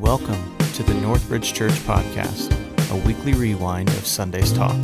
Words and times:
Welcome 0.00 0.56
to 0.74 0.84
the 0.84 0.92
Northbridge 0.92 1.52
Church 1.54 1.72
Podcast, 1.80 2.52
a 2.92 2.96
weekly 3.04 3.32
rewind 3.32 3.88
of 3.88 4.06
Sunday's 4.06 4.52
talk. 4.52 4.76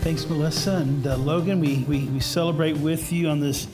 Thanks, 0.00 0.26
Melissa 0.28 0.78
and 0.78 1.06
uh, 1.06 1.16
Logan. 1.16 1.60
We, 1.60 1.84
we, 1.88 2.06
we 2.06 2.18
celebrate 2.18 2.76
with 2.76 3.12
you 3.12 3.28
on 3.28 3.38
this 3.38 3.68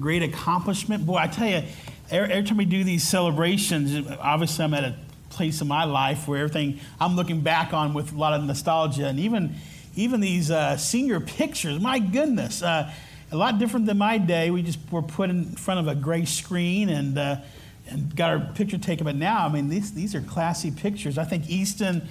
great 0.00 0.24
accomplishment. 0.24 1.06
Boy, 1.06 1.18
I 1.18 1.28
tell 1.28 1.48
you, 1.48 1.62
every, 2.10 2.42
time 2.42 2.56
we 2.56 2.64
do 2.64 2.84
these 2.84 3.06
celebrations, 3.06 4.08
obviously 4.20 4.64
I'm 4.64 4.74
at 4.74 4.84
a 4.84 4.96
place 5.30 5.60
in 5.60 5.68
my 5.68 5.84
life 5.84 6.26
where 6.26 6.40
everything 6.40 6.80
I'm 7.00 7.16
looking 7.16 7.40
back 7.40 7.72
on 7.72 7.94
with 7.94 8.12
a 8.12 8.16
lot 8.16 8.34
of 8.34 8.44
nostalgia, 8.44 9.06
and 9.06 9.18
even 9.20 9.54
even 9.96 10.20
these 10.20 10.50
uh, 10.50 10.76
senior 10.76 11.20
pictures. 11.20 11.80
My 11.80 11.98
goodness, 11.98 12.62
uh, 12.62 12.92
a 13.30 13.36
lot 13.36 13.58
different 13.58 13.86
than 13.86 13.98
my 13.98 14.18
day. 14.18 14.50
We 14.50 14.62
just 14.62 14.78
were 14.90 15.02
put 15.02 15.28
in 15.28 15.44
front 15.44 15.80
of 15.80 15.88
a 15.88 15.94
gray 15.94 16.24
screen 16.24 16.88
and 16.88 17.18
uh, 17.18 17.36
and 17.88 18.14
got 18.14 18.30
our 18.30 18.40
picture 18.54 18.78
taken. 18.78 19.04
But 19.04 19.16
now, 19.16 19.46
I 19.46 19.52
mean, 19.52 19.68
these 19.68 19.92
these 19.92 20.14
are 20.14 20.20
classy 20.20 20.70
pictures. 20.70 21.18
I 21.18 21.24
think 21.24 21.48
Easton. 21.48 22.08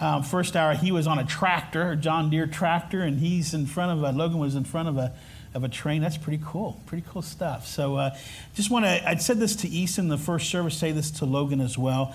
Um, 0.00 0.22
first 0.22 0.54
hour, 0.54 0.74
he 0.74 0.92
was 0.92 1.08
on 1.08 1.18
a 1.18 1.24
tractor, 1.24 1.90
a 1.90 1.96
John 1.96 2.30
Deere 2.30 2.46
tractor, 2.46 3.00
and 3.00 3.18
he's 3.18 3.52
in 3.52 3.66
front 3.66 3.98
of 3.98 4.04
a, 4.04 4.16
Logan 4.16 4.38
was 4.38 4.54
in 4.54 4.62
front 4.62 4.88
of 4.88 4.96
a, 4.96 5.12
of 5.54 5.64
a 5.64 5.68
train. 5.68 6.02
That's 6.02 6.16
pretty 6.16 6.42
cool, 6.44 6.80
pretty 6.86 7.04
cool 7.08 7.22
stuff. 7.22 7.66
So, 7.66 7.96
uh, 7.96 8.16
just 8.54 8.70
want 8.70 8.84
to, 8.84 9.08
I'd 9.08 9.22
said 9.22 9.38
this 9.38 9.56
to 9.56 9.68
Easton 9.68 10.08
the 10.08 10.18
first 10.18 10.50
service, 10.50 10.76
say 10.76 10.92
this 10.92 11.10
to 11.12 11.24
Logan 11.24 11.60
as 11.60 11.78
well, 11.78 12.14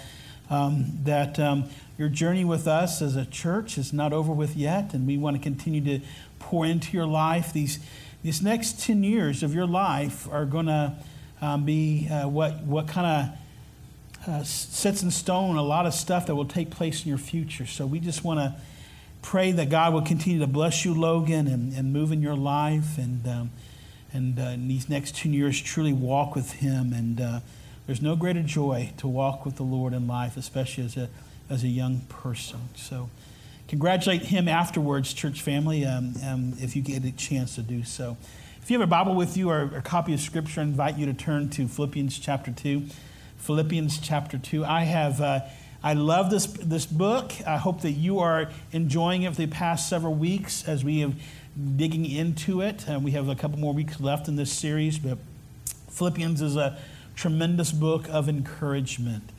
um, 0.49 0.99
that 1.03 1.39
um, 1.39 1.69
your 1.97 2.09
journey 2.09 2.45
with 2.45 2.67
us 2.67 3.01
as 3.01 3.15
a 3.15 3.25
church 3.25 3.77
is 3.77 3.93
not 3.93 4.13
over 4.13 4.31
with 4.31 4.55
yet, 4.55 4.93
and 4.93 5.07
we 5.07 5.17
want 5.17 5.35
to 5.35 5.41
continue 5.41 5.81
to 5.99 6.05
pour 6.39 6.65
into 6.65 6.95
your 6.95 7.07
life. 7.07 7.53
These, 7.53 7.79
these 8.23 8.41
next 8.41 8.79
10 8.81 9.03
years 9.03 9.43
of 9.43 9.53
your 9.53 9.67
life 9.67 10.27
are 10.31 10.45
going 10.45 10.67
to 10.67 10.93
um, 11.41 11.65
be 11.65 12.07
uh, 12.09 12.27
what, 12.27 12.61
what 12.61 12.87
kind 12.87 13.07
of 13.07 13.37
uh, 14.27 14.43
sets 14.43 15.03
in 15.03 15.11
stone 15.11 15.57
a 15.57 15.61
lot 15.61 15.85
of 15.85 15.93
stuff 15.93 16.27
that 16.27 16.35
will 16.35 16.45
take 16.45 16.69
place 16.69 17.03
in 17.03 17.09
your 17.09 17.17
future. 17.17 17.65
So 17.65 17.85
we 17.85 17.99
just 17.99 18.23
want 18.23 18.39
to 18.39 18.55
pray 19.23 19.51
that 19.51 19.69
God 19.69 19.93
will 19.93 20.03
continue 20.03 20.39
to 20.39 20.47
bless 20.47 20.85
you, 20.85 20.93
Logan, 20.93 21.47
and, 21.47 21.73
and 21.73 21.91
move 21.91 22.11
in 22.11 22.21
your 22.21 22.35
life, 22.35 22.99
and 22.99 23.27
um, 23.27 23.51
and 24.13 24.37
uh, 24.37 24.43
in 24.43 24.67
these 24.67 24.87
next 24.87 25.15
two 25.15 25.29
years 25.29 25.59
truly 25.59 25.93
walk 25.93 26.35
with 26.35 26.51
Him. 26.51 26.93
And 26.93 27.19
uh, 27.19 27.39
there's 27.87 28.01
no 28.01 28.15
greater 28.15 28.43
joy 28.43 28.91
to 28.97 29.07
walk 29.07 29.45
with 29.45 29.55
the 29.55 29.63
Lord 29.63 29.93
in 29.93 30.07
life, 30.07 30.37
especially 30.37 30.85
as 30.85 30.95
a 30.95 31.09
as 31.49 31.63
a 31.63 31.69
young 31.69 32.01
person. 32.01 32.59
So. 32.75 33.09
Congratulate 33.69 34.23
him 34.23 34.47
afterwards, 34.47 35.13
church 35.13 35.41
family, 35.41 35.83
um, 35.83 36.13
um, 36.27 36.53
if 36.59 36.75
you 36.75 36.81
get 36.81 37.03
a 37.05 37.11
chance 37.11 37.55
to 37.55 37.63
do 37.63 37.83
so. 37.83 38.17
If 38.61 38.69
you 38.69 38.77
have 38.77 38.87
a 38.87 38.89
Bible 38.89 39.15
with 39.15 39.35
you 39.35 39.49
or 39.49 39.61
a 39.75 39.81
copy 39.81 40.13
of 40.13 40.19
Scripture, 40.19 40.61
I 40.61 40.63
invite 40.63 40.97
you 40.97 41.05
to 41.07 41.13
turn 41.13 41.49
to 41.51 41.67
Philippians 41.67 42.19
chapter 42.19 42.51
2. 42.51 42.83
Philippians 43.37 43.97
chapter 43.99 44.37
2. 44.37 44.63
I 44.63 44.83
have, 44.83 45.19
uh, 45.19 45.39
I 45.85 45.93
love 45.93 46.29
this, 46.29 46.45
this 46.45 46.85
book. 46.85 47.33
I 47.45 47.57
hope 47.57 47.81
that 47.81 47.91
you 47.91 48.19
are 48.19 48.49
enjoying 48.71 49.23
it 49.23 49.31
for 49.31 49.41
the 49.41 49.47
past 49.47 49.89
several 49.89 50.15
weeks 50.15 50.65
as 50.65 50.81
we 50.81 51.01
have 51.01 51.13
digging 51.75 52.05
into 52.05 52.61
it. 52.61 52.89
Uh, 52.89 53.01
we 53.01 53.11
have 53.11 53.27
a 53.27 53.35
couple 53.35 53.59
more 53.59 53.73
weeks 53.73 53.99
left 53.99 54.29
in 54.29 54.37
this 54.37 54.51
series, 54.51 54.97
but 54.97 55.17
Philippians 55.89 56.41
is 56.41 56.55
a 56.55 56.79
tremendous 57.17 57.73
book 57.73 58.07
of 58.09 58.29
encouragement. 58.29 59.29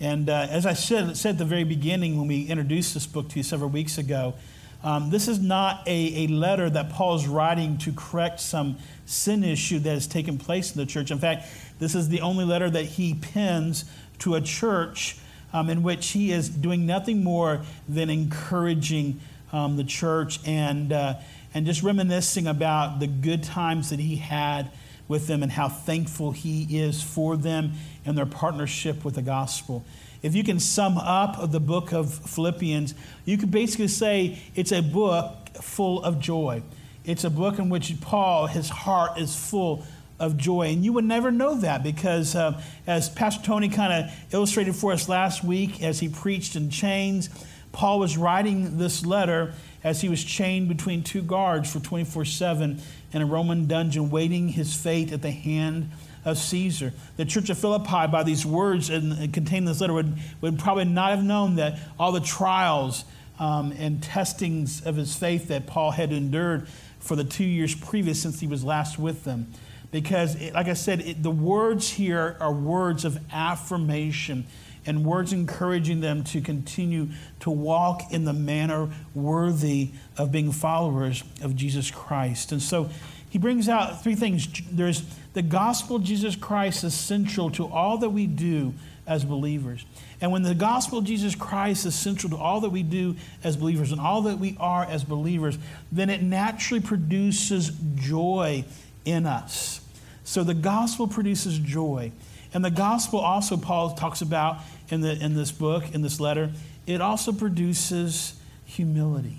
And 0.00 0.28
uh, 0.28 0.48
as 0.50 0.66
I 0.66 0.72
said, 0.72 1.16
said 1.16 1.36
at 1.36 1.38
the 1.38 1.44
very 1.44 1.62
beginning 1.62 2.18
when 2.18 2.26
we 2.26 2.46
introduced 2.46 2.94
this 2.94 3.06
book 3.06 3.28
to 3.28 3.36
you 3.36 3.44
several 3.44 3.70
weeks 3.70 3.96
ago, 3.96 4.34
um, 4.82 5.10
this 5.10 5.28
is 5.28 5.38
not 5.38 5.86
a, 5.86 6.24
a 6.24 6.26
letter 6.26 6.68
that 6.68 6.90
Paul 6.90 7.14
is 7.14 7.28
writing 7.28 7.78
to 7.78 7.92
correct 7.92 8.40
some 8.40 8.76
sin 9.06 9.44
issue 9.44 9.78
that 9.78 9.90
has 9.90 10.08
taken 10.08 10.36
place 10.36 10.74
in 10.74 10.80
the 10.80 10.86
church. 10.86 11.12
In 11.12 11.20
fact, 11.20 11.46
this 11.78 11.94
is 11.94 12.08
the 12.08 12.22
only 12.22 12.44
letter 12.44 12.68
that 12.68 12.86
he 12.86 13.14
pens 13.14 13.84
to 14.18 14.34
a 14.34 14.40
church 14.40 15.18
um, 15.52 15.70
in 15.70 15.82
which 15.82 16.10
he 16.10 16.32
is 16.32 16.48
doing 16.48 16.86
nothing 16.86 17.22
more 17.22 17.62
than 17.88 18.10
encouraging 18.10 19.20
um, 19.52 19.76
the 19.76 19.84
church 19.84 20.40
and, 20.46 20.92
uh, 20.92 21.14
and 21.54 21.66
just 21.66 21.82
reminiscing 21.82 22.46
about 22.46 23.00
the 23.00 23.06
good 23.06 23.42
times 23.42 23.90
that 23.90 24.00
he 24.00 24.16
had 24.16 24.70
with 25.08 25.26
them 25.26 25.42
and 25.42 25.52
how 25.52 25.68
thankful 25.68 26.32
he 26.32 26.78
is 26.78 27.02
for 27.02 27.36
them 27.36 27.72
and 28.04 28.16
their 28.16 28.26
partnership 28.26 29.04
with 29.04 29.14
the 29.14 29.22
gospel. 29.22 29.84
If 30.22 30.34
you 30.34 30.44
can 30.44 30.60
sum 30.60 30.96
up 30.96 31.50
the 31.50 31.60
book 31.60 31.92
of 31.92 32.14
Philippians, 32.14 32.94
you 33.24 33.36
could 33.36 33.50
basically 33.50 33.88
say 33.88 34.38
it's 34.54 34.72
a 34.72 34.80
book 34.80 35.48
full 35.60 36.02
of 36.02 36.20
joy. 36.20 36.62
It's 37.04 37.24
a 37.24 37.30
book 37.30 37.58
in 37.58 37.68
which 37.68 38.00
Paul, 38.00 38.46
his 38.46 38.68
heart 38.68 39.18
is 39.18 39.34
full 39.34 39.84
of 40.22 40.36
joy. 40.36 40.68
And 40.68 40.84
you 40.84 40.92
would 40.94 41.04
never 41.04 41.30
know 41.32 41.56
that 41.56 41.82
because, 41.82 42.34
uh, 42.34 42.62
as 42.86 43.10
Pastor 43.10 43.44
Tony 43.44 43.68
kind 43.68 43.92
of 44.04 44.32
illustrated 44.32 44.76
for 44.76 44.92
us 44.92 45.08
last 45.08 45.42
week 45.42 45.82
as 45.82 45.98
he 45.98 46.08
preached 46.08 46.54
in 46.54 46.70
chains, 46.70 47.28
Paul 47.72 47.98
was 47.98 48.16
writing 48.16 48.78
this 48.78 49.04
letter 49.04 49.52
as 49.82 50.00
he 50.00 50.08
was 50.08 50.22
chained 50.22 50.68
between 50.68 51.02
two 51.02 51.22
guards 51.22 51.72
for 51.72 51.80
24 51.80 52.24
7 52.24 52.80
in 53.12 53.22
a 53.22 53.26
Roman 53.26 53.66
dungeon, 53.66 54.10
waiting 54.10 54.48
his 54.48 54.74
fate 54.74 55.12
at 55.12 55.22
the 55.22 55.32
hand 55.32 55.90
of 56.24 56.38
Caesar. 56.38 56.92
The 57.16 57.24
church 57.24 57.50
of 57.50 57.58
Philippi, 57.58 58.06
by 58.06 58.22
these 58.22 58.46
words 58.46 58.90
and 58.90 59.34
contained 59.34 59.66
this 59.66 59.80
letter, 59.80 59.92
would, 59.92 60.16
would 60.40 60.58
probably 60.58 60.84
not 60.84 61.10
have 61.10 61.24
known 61.24 61.56
that 61.56 61.80
all 61.98 62.12
the 62.12 62.20
trials 62.20 63.04
um, 63.40 63.72
and 63.76 64.00
testings 64.00 64.86
of 64.86 64.94
his 64.94 65.16
faith 65.16 65.48
that 65.48 65.66
Paul 65.66 65.90
had 65.90 66.12
endured 66.12 66.68
for 67.00 67.16
the 67.16 67.24
two 67.24 67.42
years 67.42 67.74
previous 67.74 68.22
since 68.22 68.38
he 68.38 68.46
was 68.46 68.62
last 68.62 69.00
with 69.00 69.24
them. 69.24 69.52
Because, 69.92 70.34
it, 70.34 70.54
like 70.54 70.66
I 70.66 70.72
said, 70.72 71.00
it, 71.02 71.22
the 71.22 71.30
words 71.30 71.90
here 71.90 72.36
are 72.40 72.52
words 72.52 73.04
of 73.04 73.20
affirmation 73.32 74.46
and 74.84 75.04
words 75.04 75.32
encouraging 75.32 76.00
them 76.00 76.24
to 76.24 76.40
continue 76.40 77.08
to 77.40 77.50
walk 77.50 78.12
in 78.12 78.24
the 78.24 78.32
manner 78.32 78.88
worthy 79.14 79.90
of 80.16 80.32
being 80.32 80.50
followers 80.50 81.22
of 81.40 81.54
Jesus 81.54 81.90
Christ. 81.90 82.50
And 82.50 82.60
so 82.60 82.90
he 83.30 83.38
brings 83.38 83.68
out 83.68 84.02
three 84.02 84.14
things. 84.14 84.48
There's 84.70 85.04
the 85.34 85.42
gospel 85.42 85.96
of 85.96 86.02
Jesus 86.02 86.34
Christ 86.34 86.84
is 86.84 86.94
central 86.94 87.50
to 87.52 87.66
all 87.66 87.98
that 87.98 88.10
we 88.10 88.26
do 88.26 88.74
as 89.06 89.24
believers. 89.24 89.84
And 90.20 90.32
when 90.32 90.42
the 90.42 90.54
gospel 90.54 90.98
of 90.98 91.04
Jesus 91.04 91.34
Christ 91.34 91.86
is 91.86 91.94
central 91.94 92.30
to 92.30 92.36
all 92.36 92.60
that 92.60 92.70
we 92.70 92.82
do 92.82 93.16
as 93.42 93.56
believers 93.56 93.92
and 93.92 94.00
all 94.00 94.22
that 94.22 94.38
we 94.38 94.56
are 94.58 94.84
as 94.84 95.04
believers, 95.04 95.58
then 95.90 96.10
it 96.10 96.22
naturally 96.22 96.80
produces 96.80 97.72
joy 97.94 98.64
in 99.04 99.26
us. 99.26 99.80
So 100.24 100.44
the 100.44 100.54
gospel 100.54 101.06
produces 101.06 101.58
joy. 101.58 102.12
And 102.54 102.64
the 102.64 102.70
gospel 102.70 103.18
also, 103.18 103.56
Paul 103.56 103.94
talks 103.94 104.20
about 104.20 104.58
in, 104.88 105.00
the, 105.00 105.12
in 105.12 105.34
this 105.34 105.50
book, 105.50 105.84
in 105.92 106.02
this 106.02 106.20
letter, 106.20 106.50
it 106.86 107.00
also 107.00 107.32
produces 107.32 108.34
humility. 108.64 109.38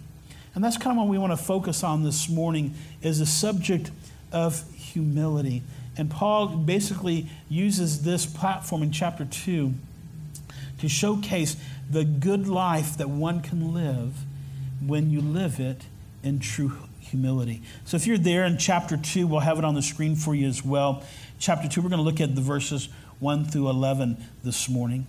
And 0.55 0.63
that's 0.63 0.77
kind 0.77 0.97
of 0.97 1.03
what 1.03 1.09
we 1.09 1.17
want 1.17 1.31
to 1.31 1.43
focus 1.43 1.83
on 1.83 2.03
this 2.03 2.29
morning 2.29 2.73
is 3.01 3.19
the 3.19 3.25
subject 3.25 3.91
of 4.31 4.63
humility. 4.73 5.63
And 5.97 6.09
Paul 6.09 6.47
basically 6.47 7.27
uses 7.49 8.03
this 8.03 8.25
platform 8.25 8.83
in 8.83 8.91
chapter 8.91 9.25
2 9.25 9.73
to 10.79 10.89
showcase 10.89 11.55
the 11.89 12.03
good 12.03 12.47
life 12.47 12.97
that 12.97 13.09
one 13.09 13.41
can 13.41 13.73
live 13.73 14.13
when 14.81 15.09
you 15.09 15.21
live 15.21 15.59
it 15.59 15.83
in 16.23 16.39
true 16.39 16.69
humility. 17.13 17.61
So 17.85 17.95
if 17.95 18.07
you're 18.07 18.17
there 18.17 18.43
in 18.43 18.57
chapter 18.57 18.97
2, 18.97 19.27
we'll 19.27 19.41
have 19.41 19.59
it 19.59 19.65
on 19.65 19.75
the 19.75 19.83
screen 19.83 20.15
for 20.15 20.33
you 20.33 20.47
as 20.47 20.65
well. 20.65 21.03
Chapter 21.37 21.69
2, 21.69 21.81
we're 21.81 21.89
going 21.89 21.99
to 21.99 22.03
look 22.03 22.19
at 22.19 22.33
the 22.33 22.41
verses 22.41 22.89
1 23.19 23.45
through 23.45 23.69
11 23.69 24.17
this 24.43 24.67
morning. 24.67 25.05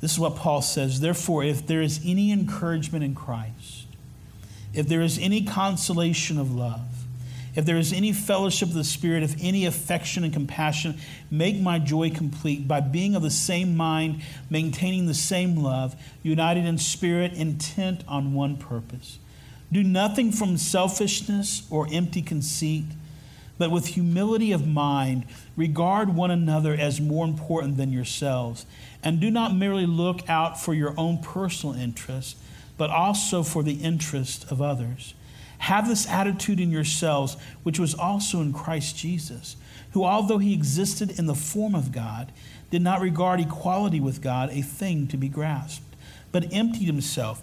This 0.00 0.12
is 0.12 0.18
what 0.20 0.36
Paul 0.36 0.62
says 0.62 1.00
Therefore, 1.00 1.42
if 1.42 1.66
there 1.66 1.82
is 1.82 2.00
any 2.04 2.30
encouragement 2.30 3.04
in 3.04 3.16
Christ, 3.16 3.86
if 4.72 4.86
there 4.86 5.00
is 5.00 5.18
any 5.18 5.42
consolation 5.42 6.38
of 6.38 6.54
love, 6.54 6.80
if 7.56 7.64
there 7.64 7.78
is 7.78 7.92
any 7.92 8.12
fellowship 8.12 8.68
of 8.68 8.74
the 8.74 8.84
Spirit, 8.84 9.24
if 9.24 9.34
any 9.40 9.66
affection 9.66 10.22
and 10.22 10.32
compassion, 10.32 10.98
make 11.32 11.58
my 11.58 11.80
joy 11.80 12.10
complete 12.10 12.68
by 12.68 12.80
being 12.80 13.16
of 13.16 13.22
the 13.22 13.30
same 13.30 13.76
mind, 13.76 14.22
maintaining 14.50 15.06
the 15.06 15.14
same 15.14 15.56
love, 15.56 15.96
united 16.22 16.64
in 16.64 16.78
spirit, 16.78 17.32
intent 17.32 18.04
on 18.06 18.34
one 18.34 18.56
purpose. 18.56 19.18
Do 19.74 19.82
nothing 19.82 20.30
from 20.30 20.56
selfishness 20.56 21.66
or 21.68 21.88
empty 21.90 22.22
conceit, 22.22 22.84
but 23.58 23.72
with 23.72 23.88
humility 23.88 24.52
of 24.52 24.68
mind, 24.68 25.26
regard 25.56 26.14
one 26.14 26.30
another 26.30 26.74
as 26.74 27.00
more 27.00 27.24
important 27.24 27.76
than 27.76 27.90
yourselves. 27.90 28.66
And 29.02 29.18
do 29.18 29.32
not 29.32 29.52
merely 29.52 29.84
look 29.84 30.30
out 30.30 30.60
for 30.60 30.74
your 30.74 30.94
own 30.96 31.18
personal 31.18 31.74
interest, 31.74 32.36
but 32.78 32.90
also 32.90 33.42
for 33.42 33.64
the 33.64 33.82
interest 33.82 34.48
of 34.48 34.62
others. 34.62 35.14
Have 35.58 35.88
this 35.88 36.08
attitude 36.08 36.60
in 36.60 36.70
yourselves, 36.70 37.36
which 37.64 37.80
was 37.80 37.96
also 37.96 38.40
in 38.40 38.52
Christ 38.52 38.96
Jesus, 38.96 39.56
who, 39.90 40.04
although 40.04 40.38
he 40.38 40.54
existed 40.54 41.18
in 41.18 41.26
the 41.26 41.34
form 41.34 41.74
of 41.74 41.90
God, 41.90 42.30
did 42.70 42.80
not 42.80 43.00
regard 43.00 43.40
equality 43.40 43.98
with 43.98 44.22
God 44.22 44.50
a 44.52 44.62
thing 44.62 45.08
to 45.08 45.16
be 45.16 45.28
grasped, 45.28 45.96
but 46.30 46.52
emptied 46.52 46.86
himself, 46.86 47.42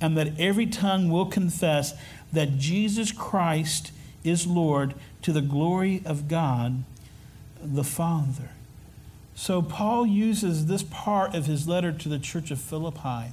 and 0.00 0.16
that 0.16 0.38
every 0.38 0.66
tongue 0.66 1.10
will 1.10 1.26
confess 1.26 1.94
that 2.32 2.58
Jesus 2.58 3.12
Christ 3.12 3.92
is 4.22 4.46
Lord 4.46 4.94
to 5.22 5.32
the 5.32 5.42
glory 5.42 6.02
of 6.04 6.28
God 6.28 6.84
the 7.62 7.84
Father. 7.84 8.50
So 9.34 9.62
Paul 9.62 10.06
uses 10.06 10.66
this 10.66 10.82
part 10.82 11.34
of 11.34 11.46
his 11.46 11.66
letter 11.66 11.92
to 11.92 12.08
the 12.08 12.18
church 12.18 12.50
of 12.50 12.60
Philippi 12.60 13.32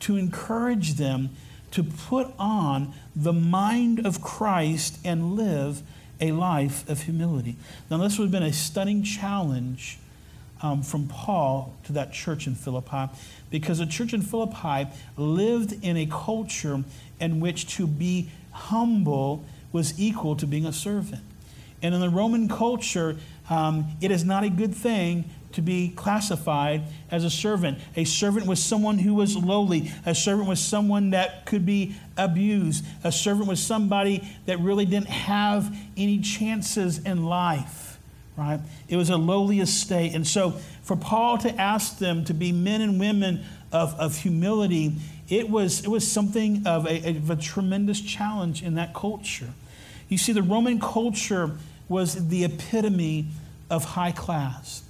to 0.00 0.16
encourage 0.16 0.94
them 0.94 1.30
to 1.72 1.82
put 1.82 2.32
on 2.38 2.94
the 3.14 3.32
mind 3.32 4.06
of 4.06 4.22
Christ 4.22 4.98
and 5.04 5.34
live 5.34 5.82
a 6.20 6.32
life 6.32 6.88
of 6.88 7.02
humility. 7.02 7.56
Now, 7.90 7.98
this 7.98 8.18
would 8.18 8.26
have 8.26 8.32
been 8.32 8.42
a 8.42 8.52
stunning 8.52 9.02
challenge 9.02 9.98
um, 10.62 10.82
from 10.82 11.08
Paul 11.08 11.74
to 11.84 11.92
that 11.92 12.12
church 12.12 12.46
in 12.46 12.54
Philippi 12.54 13.12
because 13.50 13.78
the 13.78 13.86
church 13.86 14.12
in 14.12 14.22
Philippi 14.22 14.90
lived 15.16 15.84
in 15.84 15.96
a 15.96 16.06
culture 16.06 16.82
in 17.20 17.40
which 17.40 17.74
to 17.76 17.86
be 17.86 18.30
humble 18.52 19.44
was 19.72 19.98
equal 20.00 20.36
to 20.36 20.46
being 20.46 20.66
a 20.66 20.72
servant. 20.72 21.22
And 21.82 21.94
in 21.94 22.00
the 22.00 22.08
Roman 22.08 22.48
culture, 22.48 23.16
um, 23.50 23.86
it 24.00 24.10
is 24.10 24.24
not 24.24 24.44
a 24.44 24.50
good 24.50 24.74
thing 24.74 25.24
to 25.52 25.62
be 25.62 25.88
classified 25.96 26.82
as 27.10 27.24
a 27.24 27.30
servant. 27.30 27.78
A 27.96 28.04
servant 28.04 28.46
was 28.46 28.62
someone 28.62 28.98
who 28.98 29.14
was 29.14 29.36
lowly. 29.36 29.90
A 30.04 30.14
servant 30.14 30.48
was 30.48 30.60
someone 30.60 31.10
that 31.10 31.46
could 31.46 31.64
be 31.64 31.94
abused. 32.16 32.84
A 33.04 33.12
servant 33.12 33.48
was 33.48 33.58
somebody 33.58 34.26
that 34.46 34.60
really 34.60 34.84
didn't 34.84 35.08
have 35.08 35.74
any 35.96 36.18
chances 36.20 36.98
in 36.98 37.24
life, 37.24 37.85
right? 38.36 38.60
It 38.88 38.96
was 38.96 39.10
a 39.10 39.16
lowly 39.16 39.60
estate. 39.60 40.14
And 40.14 40.26
so 40.26 40.52
for 40.82 40.96
Paul 40.96 41.38
to 41.38 41.60
ask 41.60 41.98
them 41.98 42.24
to 42.24 42.34
be 42.34 42.52
men 42.52 42.80
and 42.80 43.00
women 43.00 43.44
of, 43.72 43.94
of 43.98 44.18
humility, 44.18 44.96
it 45.28 45.48
was, 45.48 45.84
it 45.84 45.88
was 45.88 46.10
something 46.10 46.66
of 46.66 46.86
a, 46.86 47.16
of 47.16 47.30
a 47.30 47.36
tremendous 47.36 48.00
challenge 48.00 48.62
in 48.62 48.74
that 48.74 48.94
culture. 48.94 49.50
You 50.08 50.18
see, 50.18 50.32
the 50.32 50.42
Roman 50.42 50.78
culture 50.78 51.52
was 51.88 52.28
the 52.28 52.44
epitome 52.44 53.28
of 53.70 53.84
high 53.84 54.12
class. 54.12 54.82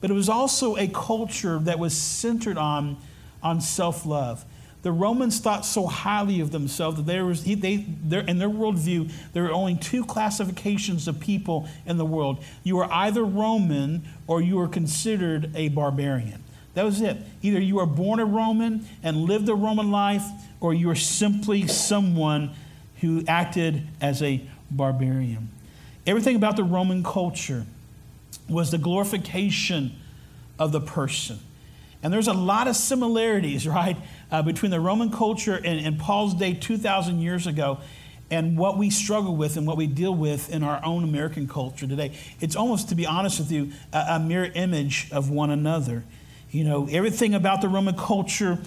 But 0.00 0.10
it 0.10 0.14
was 0.14 0.28
also 0.28 0.76
a 0.76 0.88
culture 0.88 1.58
that 1.60 1.78
was 1.78 1.96
centered 1.96 2.58
on, 2.58 2.96
on 3.42 3.60
self 3.60 4.06
love. 4.06 4.44
The 4.82 4.92
Romans 4.92 5.38
thought 5.38 5.64
so 5.64 5.86
highly 5.86 6.40
of 6.40 6.50
themselves 6.50 6.96
that 6.96 7.06
there 7.06 7.24
was, 7.24 7.44
they, 7.44 7.72
in 7.72 8.38
their 8.38 8.50
worldview, 8.50 9.12
there 9.32 9.44
were 9.44 9.52
only 9.52 9.76
two 9.76 10.04
classifications 10.04 11.06
of 11.06 11.20
people 11.20 11.68
in 11.86 11.98
the 11.98 12.04
world. 12.04 12.42
You 12.64 12.76
were 12.76 12.92
either 12.92 13.24
Roman 13.24 14.02
or 14.26 14.42
you 14.42 14.56
were 14.56 14.66
considered 14.66 15.52
a 15.54 15.68
barbarian. 15.68 16.42
That 16.74 16.84
was 16.84 17.00
it. 17.00 17.18
Either 17.42 17.60
you 17.60 17.76
were 17.76 17.86
born 17.86 18.18
a 18.18 18.24
Roman 18.24 18.86
and 19.02 19.18
lived 19.18 19.48
a 19.48 19.54
Roman 19.54 19.92
life, 19.92 20.24
or 20.60 20.74
you 20.74 20.88
were 20.88 20.96
simply 20.96 21.66
someone 21.68 22.50
who 23.00 23.22
acted 23.28 23.86
as 24.00 24.22
a 24.22 24.40
barbarian. 24.70 25.50
Everything 26.06 26.34
about 26.34 26.56
the 26.56 26.64
Roman 26.64 27.04
culture 27.04 27.66
was 28.48 28.70
the 28.70 28.78
glorification 28.78 29.92
of 30.58 30.72
the 30.72 30.80
person. 30.80 31.38
And 32.02 32.12
there's 32.12 32.28
a 32.28 32.32
lot 32.32 32.68
of 32.68 32.76
similarities, 32.76 33.66
right, 33.68 33.96
uh, 34.30 34.42
between 34.42 34.70
the 34.70 34.80
Roman 34.80 35.10
culture 35.10 35.56
and, 35.56 35.84
and 35.86 35.98
Paul's 35.98 36.34
day 36.34 36.54
2,000 36.54 37.20
years 37.20 37.46
ago 37.46 37.78
and 38.30 38.56
what 38.56 38.78
we 38.78 38.88
struggle 38.88 39.36
with 39.36 39.58
and 39.58 39.66
what 39.66 39.76
we 39.76 39.86
deal 39.86 40.14
with 40.14 40.50
in 40.50 40.62
our 40.62 40.82
own 40.82 41.04
American 41.04 41.46
culture 41.46 41.86
today. 41.86 42.16
It's 42.40 42.56
almost, 42.56 42.88
to 42.88 42.94
be 42.94 43.04
honest 43.04 43.38
with 43.38 43.52
you, 43.52 43.72
a, 43.92 44.04
a 44.12 44.18
mirror 44.18 44.50
image 44.54 45.08
of 45.12 45.28
one 45.28 45.50
another. 45.50 46.02
You 46.50 46.64
know, 46.64 46.88
everything 46.90 47.34
about 47.34 47.60
the 47.60 47.68
Roman 47.68 47.94
culture 47.94 48.58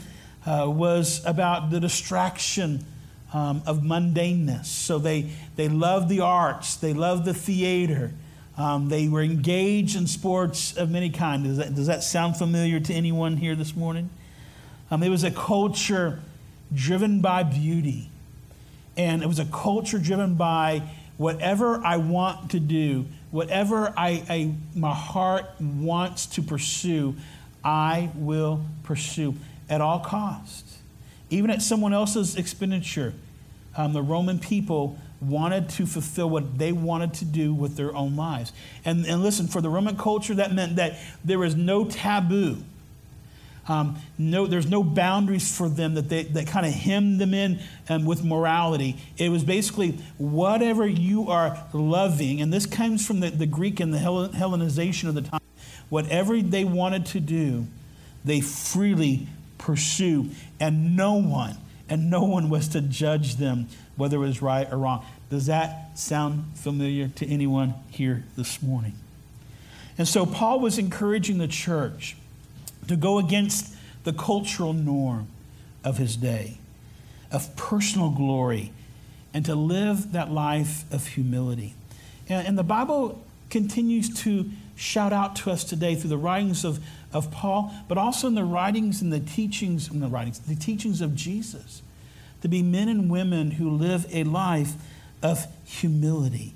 uh, 0.46 0.70
was 0.70 1.26
about 1.26 1.72
the 1.72 1.80
distraction 1.80 2.86
um, 3.34 3.64
of 3.66 3.80
mundaneness. 3.80 4.66
So 4.66 5.00
they, 5.00 5.32
they 5.56 5.68
loved 5.68 6.10
the 6.10 6.20
arts, 6.20 6.76
they 6.76 6.94
loved 6.94 7.26
the 7.26 7.34
theater, 7.34 8.12
um, 8.58 8.90
they 8.90 9.08
were 9.08 9.22
engaged 9.22 9.96
in 9.96 10.08
sports 10.08 10.78
of 10.78 10.90
many 10.90 11.10
kinds. 11.10 11.48
Does 11.48 11.58
that, 11.58 11.76
does 11.76 11.88
that 11.88 12.04
sound 12.04 12.38
familiar 12.38 12.80
to 12.80 12.94
anyone 12.94 13.38
here 13.38 13.56
this 13.56 13.76
morning? 13.76 14.10
Um, 14.90 15.04
it 15.04 15.10
was 15.10 15.24
a 15.24 15.32
culture 15.32 16.20
driven 16.74 17.22
by 17.22 17.44
beauty. 17.44 18.10
And 18.98 19.24
it 19.24 19.28
was 19.28 19.40
a 19.40 19.46
culture 19.46 20.00
driven 20.00 20.36
by 20.36 20.84
whatever 21.18 21.84
I 21.84 21.98
want 21.98 22.52
to 22.52 22.60
do, 22.60 23.06
whatever 23.32 23.94
I, 23.98 24.24
I, 24.30 24.54
my 24.74 24.94
heart 24.94 25.46
wants 25.60 26.26
to 26.28 26.42
pursue, 26.42 27.16
I 27.64 28.10
will 28.16 28.62
pursue 28.84 29.36
at 29.70 29.82
all 29.82 30.00
costs. 30.00 30.78
Even 31.30 31.50
at 31.50 31.62
someone 31.62 31.94
else's 31.94 32.36
expenditure. 32.38 33.14
Um, 33.76 33.92
the 33.92 34.02
Roman 34.02 34.40
people 34.40 34.98
wanted 35.28 35.70
to 35.70 35.86
fulfill 35.86 36.30
what 36.30 36.58
they 36.58 36.72
wanted 36.72 37.14
to 37.16 37.26
do 37.26 37.54
with 37.54 37.76
their 37.76 37.96
own 37.96 38.16
lives. 38.16 38.54
And, 38.84 39.06
and 39.06 39.24
listen, 39.24 39.48
for 39.48 39.62
the 39.62 39.70
Roman 39.70 39.98
culture, 39.98 40.36
that 40.36 40.54
meant 40.54 40.76
that 40.78 40.98
there 41.24 41.40
was 41.40 41.56
no 41.56 41.86
taboo. 41.86 42.58
Um, 43.68 43.98
no, 44.18 44.46
there's 44.46 44.70
no 44.70 44.84
boundaries 44.84 45.56
for 45.56 45.68
them 45.68 45.96
that 45.96 46.08
they 46.08 46.24
that 46.24 46.46
kind 46.48 46.68
of 46.68 46.72
hemmed 46.72 47.20
them 47.20 47.34
in 47.34 47.60
um, 47.90 48.06
with 48.06 48.24
morality. 48.24 48.96
It 49.18 49.30
was 49.30 49.44
basically 49.44 49.98
whatever 50.20 50.88
you 50.88 51.30
are 51.32 51.66
loving, 51.74 52.42
and 52.42 52.54
this 52.54 52.68
comes 52.68 53.06
from 53.06 53.22
the, 53.22 53.32
the 53.32 53.48
Greek 53.48 53.80
and 53.80 53.92
the 53.92 53.98
Hellenization 53.98 55.10
of 55.10 55.16
the 55.16 55.24
time. 55.24 55.42
Whatever 55.90 56.42
they 56.42 56.64
wanted 56.64 57.08
to 57.08 57.20
do, 57.20 57.66
they 58.24 58.40
freely 58.40 59.28
pursue, 59.58 60.30
and 60.60 60.96
no 60.96 61.14
one, 61.14 61.58
and 61.90 62.12
no 62.12 62.24
one 62.24 62.52
was 62.52 62.68
to 62.70 62.82
judge 62.82 63.38
them 63.38 63.68
whether 63.96 64.18
it 64.18 64.20
was 64.20 64.42
right 64.42 64.72
or 64.72 64.78
wrong. 64.78 65.06
Does 65.30 65.48
that 65.48 65.98
sound 65.98 66.46
familiar 66.56 67.08
to 67.08 67.28
anyone 67.28 67.74
here 67.90 68.24
this 68.36 68.62
morning? 68.62 68.94
And 69.98 70.08
so 70.08 70.26
Paul 70.26 70.60
was 70.60 70.78
encouraging 70.78 71.38
the 71.38 71.48
church 71.48 72.18
to 72.88 72.96
go 72.96 73.18
against 73.18 73.76
the 74.04 74.14
cultural 74.14 74.74
norm 74.74 75.28
of 75.84 75.98
his 75.98 76.16
day, 76.16 76.58
of 77.32 77.56
personal 77.56 78.10
glory, 78.10 78.72
and 79.34 79.46
to 79.46 79.56
live 79.56 80.12
that 80.12 80.32
life 80.32 80.92
of 80.94 81.08
humility. 81.08 81.74
And, 82.30 82.48
and 82.48 82.58
the 82.58 82.64
Bible 82.64 83.24
continues 83.50 84.14
to 84.24 84.50
shout 84.76 85.14
out 85.14 85.36
to 85.38 85.52
us 85.52 85.64
today 85.64 85.96
through 85.96 86.10
the 86.10 86.18
writings 86.18 86.66
of, 86.66 86.80
of 87.14 87.32
Paul, 87.32 87.74
but 87.88 87.98
also 87.98 88.28
in 88.28 88.36
the 88.36 88.44
writings 88.44 89.02
and 89.02 89.12
the 89.12 89.20
teachings, 89.20 89.90
in 89.90 90.02
the 90.02 90.08
writings, 90.08 90.40
the 90.40 90.56
teachings 90.56 91.02
of 91.02 91.16
Jesus, 91.16 91.82
to 92.42 92.48
be 92.48 92.62
men 92.62 92.90
and 92.90 93.10
women 93.10 93.52
who 93.52 93.70
live 93.70 94.06
a 94.12 94.24
life 94.24 94.74
of 95.26 95.48
humility. 95.66 96.54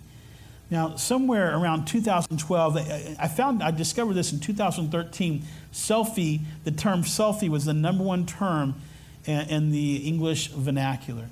Now, 0.71 0.95
somewhere 0.97 1.57
around 1.57 1.85
2012, 1.85 2.77
I 3.19 3.27
found, 3.27 3.63
I 3.63 3.71
discovered 3.71 4.13
this 4.13 4.31
in 4.31 4.39
2013. 4.39 5.43
Selfie, 5.73 6.41
the 6.63 6.71
term 6.71 7.01
selfie 7.01 7.49
was 7.49 7.65
the 7.65 7.73
number 7.73 8.03
one 8.03 8.27
term 8.27 8.75
in 9.25 9.71
the 9.71 9.95
English 10.07 10.49
vernacular. 10.49 11.25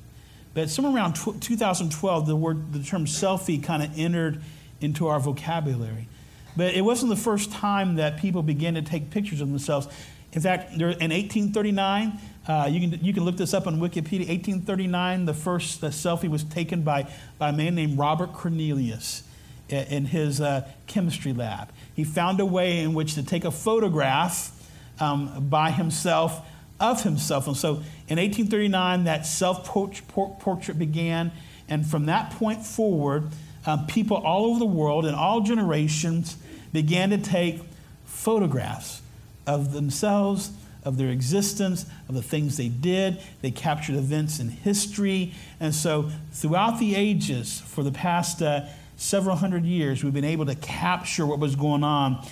But 0.56 0.72
somewhere 0.72 0.96
around 0.96 1.14
2012, 1.14 2.26
the 2.26 2.36
word, 2.36 2.74
the 2.74 2.84
term 2.84 3.06
selfie 3.06 3.64
kind 3.64 3.84
of 3.84 3.98
entered 3.98 4.42
into 4.82 5.08
our 5.08 5.20
vocabulary. 5.20 6.08
But 6.56 6.74
it 6.74 6.82
wasn't 6.82 7.10
the 7.10 7.16
first 7.16 7.52
time 7.52 7.96
that 7.96 8.18
people 8.18 8.42
began 8.42 8.74
to 8.74 8.82
take 8.82 9.12
pictures 9.12 9.40
of 9.40 9.50
themselves. 9.50 9.88
In 10.34 10.42
fact, 10.42 10.74
in 10.74 10.82
1839, 10.82 12.20
uh, 12.48 12.68
you, 12.70 12.80
can, 12.80 13.04
you 13.04 13.14
can 13.14 13.24
look 13.24 13.38
this 13.38 13.54
up 13.54 13.68
on 13.68 13.80
Wikipedia. 13.80 14.28
1839, 14.28 15.26
the 15.26 15.34
first 15.34 15.84
uh, 15.84 15.88
selfie 15.88 16.30
was 16.30 16.44
taken 16.44 16.82
by, 16.82 17.08
by 17.38 17.50
a 17.50 17.54
man 17.54 17.76
named 17.76 17.98
Robert 17.98 18.34
Cornelius 18.34 19.24
in, 19.70 19.84
in 19.88 20.06
his 20.06 20.40
uh, 20.40 20.68
chemistry 20.88 21.34
lab. 21.34 21.70
He 21.94 22.04
found 22.04 22.40
a 22.40 22.46
way 22.46 22.80
in 22.80 22.94
which 22.94 23.16
to 23.16 23.24
take 23.24 23.44
a 23.44 23.52
photograph 23.52 24.52
um, 25.00 25.48
by 25.50 25.72
himself 25.72 26.42
of 26.80 27.04
himself. 27.04 27.48
And 27.48 27.58
so 27.58 27.70
in 28.08 28.18
1839, 28.18 29.06
that 29.06 29.26
self 29.26 29.66
portrait 29.66 30.80
began. 30.80 31.32
And 31.68 31.86
from 31.86 32.06
that 32.06 32.32
point 32.32 32.66
forward, 32.66 33.30
um, 33.66 33.88
people 33.88 34.18
all 34.18 34.46
over 34.46 34.60
the 34.60 34.66
world 34.66 35.06
in 35.06 35.14
all 35.14 35.42
generations 35.42 36.38
began 36.72 37.10
to 37.10 37.18
take 37.18 37.62
photographs 38.06 39.02
of 39.46 39.74
themselves, 39.74 40.52
of 40.88 40.98
their 40.98 41.10
existence, 41.10 41.86
of 42.08 42.16
the 42.16 42.22
things 42.22 42.58
they 42.58 42.70
did. 42.70 43.22
They 43.42 43.52
captured 43.52 43.96
events 43.96 44.40
in 44.40 44.50
history. 44.50 45.34
And 45.60 45.76
so, 45.76 46.10
throughout 46.32 46.80
the 46.80 46.96
ages, 46.96 47.60
for 47.60 47.84
the 47.84 47.92
past 47.92 48.42
uh, 48.42 48.62
several 48.96 49.36
hundred 49.36 49.66
years, 49.66 50.04
we've 50.04 50.14
been 50.14 50.24
able 50.24 50.46
to 50.46 50.56
capture 50.56 51.26
what 51.26 51.40
was 51.40 51.56
going 51.56 51.84
on 51.84 52.26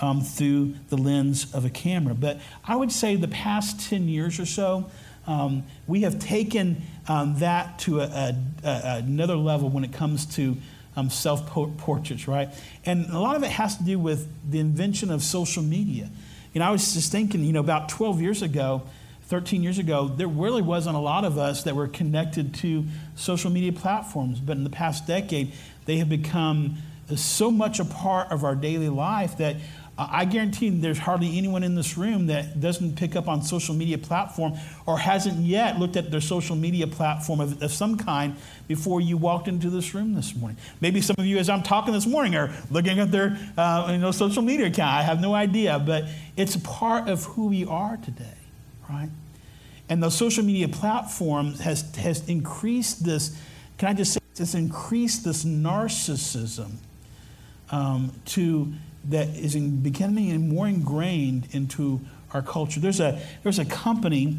um, 0.00 0.20
through 0.20 0.74
the 0.90 0.96
lens 0.96 1.52
of 1.54 1.64
a 1.64 1.70
camera. 1.70 2.14
But 2.14 2.40
I 2.64 2.76
would 2.76 2.92
say 2.92 3.16
the 3.16 3.28
past 3.28 3.88
10 3.88 4.08
years 4.08 4.38
or 4.38 4.46
so, 4.46 4.90
um, 5.26 5.62
we 5.86 6.02
have 6.02 6.18
taken 6.18 6.82
um, 7.08 7.38
that 7.38 7.78
to 7.80 8.00
a, 8.00 8.04
a, 8.04 8.36
a, 8.64 8.96
another 8.98 9.36
level 9.36 9.70
when 9.70 9.84
it 9.84 9.92
comes 9.92 10.26
to 10.36 10.56
um, 10.96 11.08
self 11.08 11.46
portraits, 11.46 12.28
right? 12.28 12.50
And 12.84 13.06
a 13.06 13.18
lot 13.18 13.36
of 13.36 13.42
it 13.42 13.50
has 13.50 13.78
to 13.78 13.84
do 13.84 13.98
with 13.98 14.28
the 14.50 14.58
invention 14.58 15.10
of 15.10 15.22
social 15.22 15.62
media. 15.62 16.10
You 16.52 16.58
know, 16.58 16.66
I 16.66 16.70
was 16.70 16.94
just 16.94 17.10
thinking, 17.10 17.44
you 17.44 17.52
know, 17.52 17.60
about 17.60 17.88
12 17.88 18.20
years 18.20 18.42
ago, 18.42 18.82
13 19.28 19.62
years 19.62 19.78
ago, 19.78 20.08
there 20.08 20.28
really 20.28 20.60
wasn't 20.60 20.96
a 20.96 20.98
lot 20.98 21.24
of 21.24 21.38
us 21.38 21.62
that 21.62 21.74
were 21.74 21.88
connected 21.88 22.54
to 22.56 22.84
social 23.16 23.50
media 23.50 23.72
platforms. 23.72 24.38
But 24.38 24.58
in 24.58 24.64
the 24.64 24.70
past 24.70 25.06
decade, 25.06 25.52
they 25.86 25.96
have 25.96 26.10
become 26.10 26.76
so 27.16 27.50
much 27.50 27.80
a 27.80 27.84
part 27.84 28.30
of 28.30 28.44
our 28.44 28.54
daily 28.54 28.88
life 28.88 29.38
that 29.38 29.56
I 29.98 30.24
guarantee 30.24 30.70
there's 30.70 30.98
hardly 30.98 31.36
anyone 31.36 31.62
in 31.62 31.74
this 31.74 31.98
room 31.98 32.26
that 32.28 32.60
doesn't 32.60 32.96
pick 32.96 33.14
up 33.14 33.28
on 33.28 33.42
social 33.42 33.74
media 33.74 33.98
platform 33.98 34.54
or 34.86 34.98
hasn't 34.98 35.44
yet 35.44 35.78
looked 35.78 35.96
at 35.96 36.10
their 36.10 36.22
social 36.22 36.56
media 36.56 36.86
platform 36.86 37.40
of, 37.40 37.62
of, 37.62 37.70
some 37.70 37.98
kind 37.98 38.36
before 38.68 39.02
you 39.02 39.18
walked 39.18 39.48
into 39.48 39.68
this 39.68 39.92
room 39.94 40.14
this 40.14 40.34
morning. 40.34 40.56
Maybe 40.80 41.02
some 41.02 41.16
of 41.18 41.26
you, 41.26 41.36
as 41.36 41.50
I'm 41.50 41.62
talking 41.62 41.92
this 41.92 42.06
morning, 42.06 42.34
are 42.36 42.50
looking 42.70 43.00
at 43.00 43.10
their 43.12 43.38
uh, 43.58 43.88
you 43.90 43.98
know, 43.98 44.12
social 44.12 44.42
media 44.42 44.68
account. 44.68 44.94
I 44.94 45.02
have 45.02 45.20
no 45.20 45.34
idea, 45.34 45.78
but 45.78 46.04
it's 46.38 46.54
a 46.54 46.60
part 46.60 47.10
of 47.10 47.24
who 47.24 47.48
we 47.48 47.66
are 47.66 47.98
today, 47.98 48.38
right? 48.88 49.10
And 49.90 50.02
the 50.02 50.10
social 50.10 50.42
media 50.42 50.68
platform 50.68 51.52
has, 51.56 51.94
has 51.96 52.26
increased 52.30 53.04
this, 53.04 53.38
can 53.76 53.88
I 53.88 53.92
just 53.92 54.14
say, 54.14 54.20
it's 54.36 54.54
increased 54.54 55.24
this 55.24 55.44
narcissism 55.44 56.76
um, 57.70 58.12
to 58.26 58.72
that 59.08 59.28
is 59.28 59.54
in, 59.54 59.82
becoming 59.82 60.48
more 60.48 60.68
ingrained 60.68 61.48
into 61.52 62.00
our 62.32 62.42
culture. 62.42 62.80
There's 62.80 63.00
a, 63.00 63.20
there's 63.42 63.58
a 63.58 63.64
company 63.64 64.38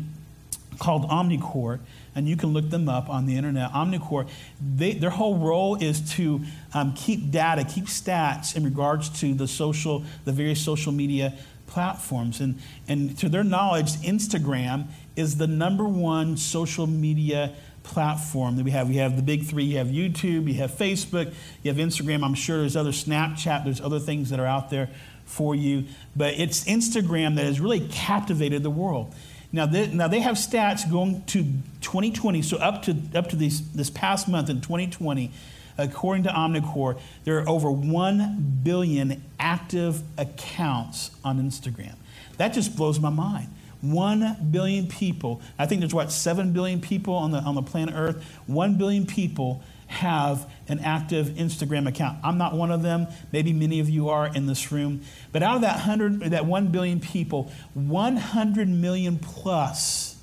called 0.79 1.07
Omnicore, 1.09 1.79
and 2.15 2.27
you 2.27 2.35
can 2.35 2.49
look 2.53 2.69
them 2.69 2.89
up 2.89 3.09
on 3.09 3.25
the 3.25 3.37
internet. 3.37 3.71
Omnicore, 3.71 4.27
they, 4.75 4.93
their 4.93 5.11
whole 5.11 5.37
role 5.37 5.75
is 5.75 6.13
to 6.15 6.41
um, 6.73 6.93
keep 6.93 7.31
data, 7.31 7.63
keep 7.63 7.85
stats 7.85 8.55
in 8.55 8.63
regards 8.63 9.09
to 9.21 9.33
the 9.33 9.47
social, 9.47 10.03
the 10.25 10.31
various 10.31 10.61
social 10.61 10.91
media 10.91 11.33
platforms. 11.67 12.39
And, 12.39 12.59
and 12.87 13.17
to 13.19 13.29
their 13.29 13.43
knowledge, 13.43 13.93
Instagram 13.97 14.87
is 15.15 15.37
the 15.37 15.47
number 15.47 15.85
one 15.85 16.37
social 16.37 16.87
media 16.87 17.53
platform 17.83 18.55
that 18.55 18.63
we 18.63 18.71
have. 18.71 18.89
We 18.89 18.95
have 18.95 19.15
the 19.15 19.21
big 19.21 19.45
three. 19.45 19.65
You 19.65 19.77
have 19.77 19.87
YouTube, 19.87 20.47
you 20.47 20.55
have 20.55 20.71
Facebook, 20.71 21.33
you 21.61 21.73
have 21.73 21.77
Instagram. 21.77 22.23
I'm 22.23 22.33
sure 22.33 22.59
there's 22.59 22.75
other 22.75 22.91
Snapchat, 22.91 23.63
there's 23.65 23.81
other 23.81 23.99
things 23.99 24.29
that 24.29 24.39
are 24.39 24.47
out 24.47 24.69
there 24.69 24.89
for 25.25 25.55
you. 25.55 25.85
But 26.15 26.35
it's 26.39 26.63
Instagram 26.65 27.35
that 27.35 27.45
has 27.45 27.59
really 27.59 27.87
captivated 27.87 28.63
the 28.63 28.69
world. 28.69 29.13
Now 29.51 29.67
they, 29.67 29.87
now 29.87 30.07
they 30.07 30.19
have 30.21 30.35
stats 30.35 30.89
going 30.89 31.23
to 31.27 31.43
2020, 31.81 32.41
so 32.41 32.57
up 32.57 32.81
to 32.83 32.97
up 33.13 33.29
to 33.29 33.35
this 33.35 33.59
this 33.59 33.89
past 33.91 34.27
month 34.27 34.49
in 34.49 34.61
2020, 34.61 35.31
according 35.77 36.23
to 36.23 36.29
Omnicore, 36.29 36.99
there 37.23 37.37
are 37.37 37.47
over 37.47 37.69
1 37.69 38.61
billion 38.63 39.23
active 39.39 40.01
accounts 40.17 41.11
on 41.23 41.39
Instagram. 41.39 41.95
That 42.37 42.53
just 42.53 42.75
blows 42.75 42.99
my 42.99 43.11
mind. 43.11 43.47
1 43.83 44.47
billion 44.49 44.87
people, 44.87 45.41
I 45.59 45.65
think 45.65 45.81
there's 45.81 45.93
what, 45.93 46.11
7 46.11 46.53
billion 46.53 46.79
people 46.79 47.13
on 47.13 47.31
the, 47.31 47.39
on 47.39 47.53
the 47.53 47.61
planet 47.61 47.93
Earth? 47.95 48.23
1 48.47 48.77
billion 48.77 49.05
people 49.05 49.61
have 49.87 50.49
an 50.69 50.79
active 50.79 51.27
Instagram 51.27 51.87
account. 51.87 52.17
I'm 52.23 52.37
not 52.37 52.53
one 52.53 52.71
of 52.71 52.81
them. 52.81 53.07
Maybe 53.33 53.51
many 53.51 53.81
of 53.81 53.89
you 53.89 54.09
are 54.09 54.27
in 54.27 54.45
this 54.47 54.71
room. 54.71 55.01
But 55.33 55.43
out 55.43 55.57
of 55.57 55.61
that 55.61 55.75
100, 55.75 56.31
that 56.31 56.45
1 56.45 56.67
billion 56.69 57.01
people, 57.01 57.51
100 57.73 58.69
million 58.69 59.19
plus 59.19 60.17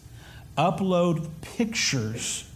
upload 0.56 1.28
pictures 1.42 2.48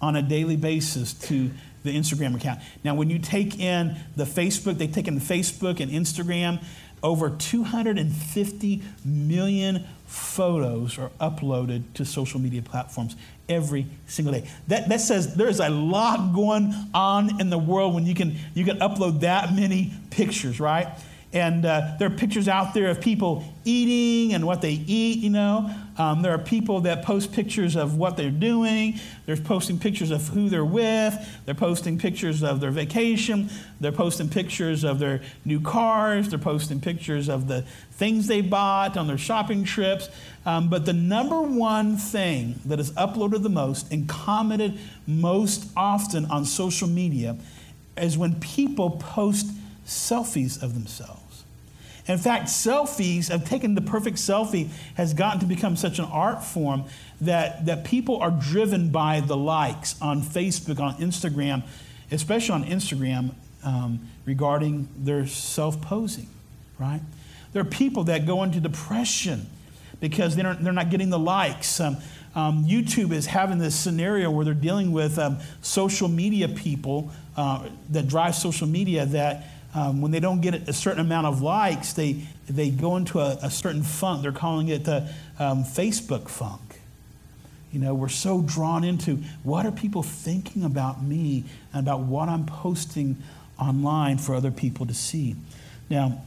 on 0.00 0.14
a 0.14 0.22
daily 0.22 0.56
basis 0.56 1.12
to 1.12 1.50
the 1.82 1.96
Instagram 1.96 2.36
account. 2.36 2.60
Now, 2.84 2.94
when 2.94 3.10
you 3.10 3.18
take 3.18 3.58
in 3.58 3.96
the 4.16 4.24
Facebook, 4.24 4.78
they 4.78 4.86
take 4.86 5.08
in 5.08 5.18
Facebook 5.18 5.80
and 5.80 5.90
Instagram, 5.90 6.62
over 7.02 7.30
250 7.30 8.82
million 9.04 9.84
photos 10.06 10.98
are 10.98 11.10
uploaded 11.20 11.82
to 11.94 12.04
social 12.04 12.40
media 12.40 12.62
platforms 12.62 13.16
every 13.48 13.86
single 14.06 14.32
day. 14.32 14.48
That, 14.68 14.88
that 14.88 15.00
says 15.00 15.34
there's 15.34 15.60
a 15.60 15.68
lot 15.68 16.34
going 16.34 16.74
on 16.92 17.40
in 17.40 17.50
the 17.50 17.58
world 17.58 17.94
when 17.94 18.06
you 18.06 18.14
can, 18.14 18.36
you 18.54 18.64
can 18.64 18.78
upload 18.78 19.20
that 19.20 19.54
many 19.54 19.92
pictures, 20.10 20.60
right? 20.60 20.88
And 21.32 21.64
uh, 21.64 21.92
there 21.98 22.08
are 22.08 22.16
pictures 22.16 22.48
out 22.48 22.74
there 22.74 22.90
of 22.90 23.00
people 23.00 23.44
eating 23.64 24.34
and 24.34 24.44
what 24.44 24.62
they 24.62 24.72
eat, 24.72 25.20
you 25.20 25.30
know. 25.30 25.70
Um, 25.96 26.22
there 26.22 26.34
are 26.34 26.38
people 26.38 26.80
that 26.80 27.04
post 27.04 27.32
pictures 27.32 27.76
of 27.76 27.96
what 27.96 28.16
they're 28.16 28.30
doing. 28.30 28.98
They're 29.26 29.36
posting 29.36 29.78
pictures 29.78 30.10
of 30.10 30.26
who 30.28 30.48
they're 30.48 30.64
with. 30.64 31.14
They're 31.44 31.54
posting 31.54 31.98
pictures 31.98 32.42
of 32.42 32.60
their 32.60 32.72
vacation. 32.72 33.48
They're 33.78 33.92
posting 33.92 34.28
pictures 34.28 34.82
of 34.82 34.98
their 34.98 35.20
new 35.44 35.60
cars. 35.60 36.30
They're 36.30 36.38
posting 36.38 36.80
pictures 36.80 37.28
of 37.28 37.46
the 37.46 37.62
things 37.92 38.26
they 38.26 38.40
bought 38.40 38.96
on 38.96 39.06
their 39.06 39.18
shopping 39.18 39.62
trips. 39.62 40.08
Um, 40.44 40.68
but 40.68 40.84
the 40.84 40.94
number 40.94 41.40
one 41.40 41.96
thing 41.96 42.58
that 42.64 42.80
is 42.80 42.90
uploaded 42.92 43.44
the 43.44 43.50
most 43.50 43.92
and 43.92 44.08
commented 44.08 44.80
most 45.06 45.68
often 45.76 46.24
on 46.24 46.44
social 46.44 46.88
media 46.88 47.36
is 47.96 48.18
when 48.18 48.40
people 48.40 48.90
post 48.92 49.46
selfies 49.90 50.62
of 50.62 50.74
themselves. 50.74 51.44
In 52.06 52.18
fact, 52.18 52.46
selfies, 52.46 53.30
of 53.30 53.44
taking 53.44 53.74
the 53.74 53.80
perfect 53.80 54.16
selfie, 54.16 54.68
has 54.94 55.14
gotten 55.14 55.40
to 55.40 55.46
become 55.46 55.76
such 55.76 55.98
an 55.98 56.06
art 56.06 56.42
form 56.42 56.84
that, 57.20 57.66
that 57.66 57.84
people 57.84 58.16
are 58.18 58.30
driven 58.30 58.90
by 58.90 59.20
the 59.20 59.36
likes 59.36 60.00
on 60.00 60.22
Facebook, 60.22 60.80
on 60.80 60.94
Instagram, 60.94 61.62
especially 62.10 62.54
on 62.54 62.64
Instagram, 62.64 63.34
um, 63.62 64.08
regarding 64.24 64.88
their 64.96 65.26
self 65.26 65.80
posing, 65.82 66.28
right? 66.78 67.00
There 67.52 67.62
are 67.62 67.66
people 67.66 68.04
that 68.04 68.26
go 68.26 68.42
into 68.42 68.60
depression 68.60 69.46
because 70.00 70.34
they're, 70.34 70.54
they're 70.54 70.72
not 70.72 70.90
getting 70.90 71.10
the 71.10 71.18
likes. 71.18 71.80
Um, 71.80 71.98
um, 72.34 72.64
YouTube 72.64 73.12
is 73.12 73.26
having 73.26 73.58
this 73.58 73.74
scenario 73.74 74.30
where 74.30 74.44
they're 74.44 74.54
dealing 74.54 74.92
with 74.92 75.18
um, 75.18 75.38
social 75.62 76.08
media 76.08 76.48
people 76.48 77.10
uh, 77.36 77.68
that 77.90 78.08
drive 78.08 78.34
social 78.34 78.66
media 78.66 79.04
that 79.06 79.46
um, 79.74 80.00
when 80.00 80.10
they 80.10 80.20
don't 80.20 80.40
get 80.40 80.68
a 80.68 80.72
certain 80.72 81.00
amount 81.00 81.26
of 81.26 81.42
likes, 81.42 81.92
they, 81.92 82.26
they 82.48 82.70
go 82.70 82.96
into 82.96 83.20
a, 83.20 83.38
a 83.42 83.50
certain 83.50 83.82
funk. 83.82 84.22
They're 84.22 84.32
calling 84.32 84.68
it 84.68 84.84
the 84.84 85.08
um, 85.38 85.64
Facebook 85.64 86.28
funk. 86.28 86.60
You 87.72 87.78
know, 87.78 87.94
we're 87.94 88.08
so 88.08 88.40
drawn 88.40 88.82
into 88.82 89.22
what 89.44 89.64
are 89.64 89.70
people 89.70 90.02
thinking 90.02 90.64
about 90.64 91.02
me 91.02 91.44
and 91.72 91.86
about 91.86 92.00
what 92.00 92.28
I'm 92.28 92.44
posting 92.44 93.16
online 93.58 94.18
for 94.18 94.34
other 94.34 94.50
people 94.50 94.86
to 94.86 94.94
see. 94.94 95.36
Now, 95.88 96.22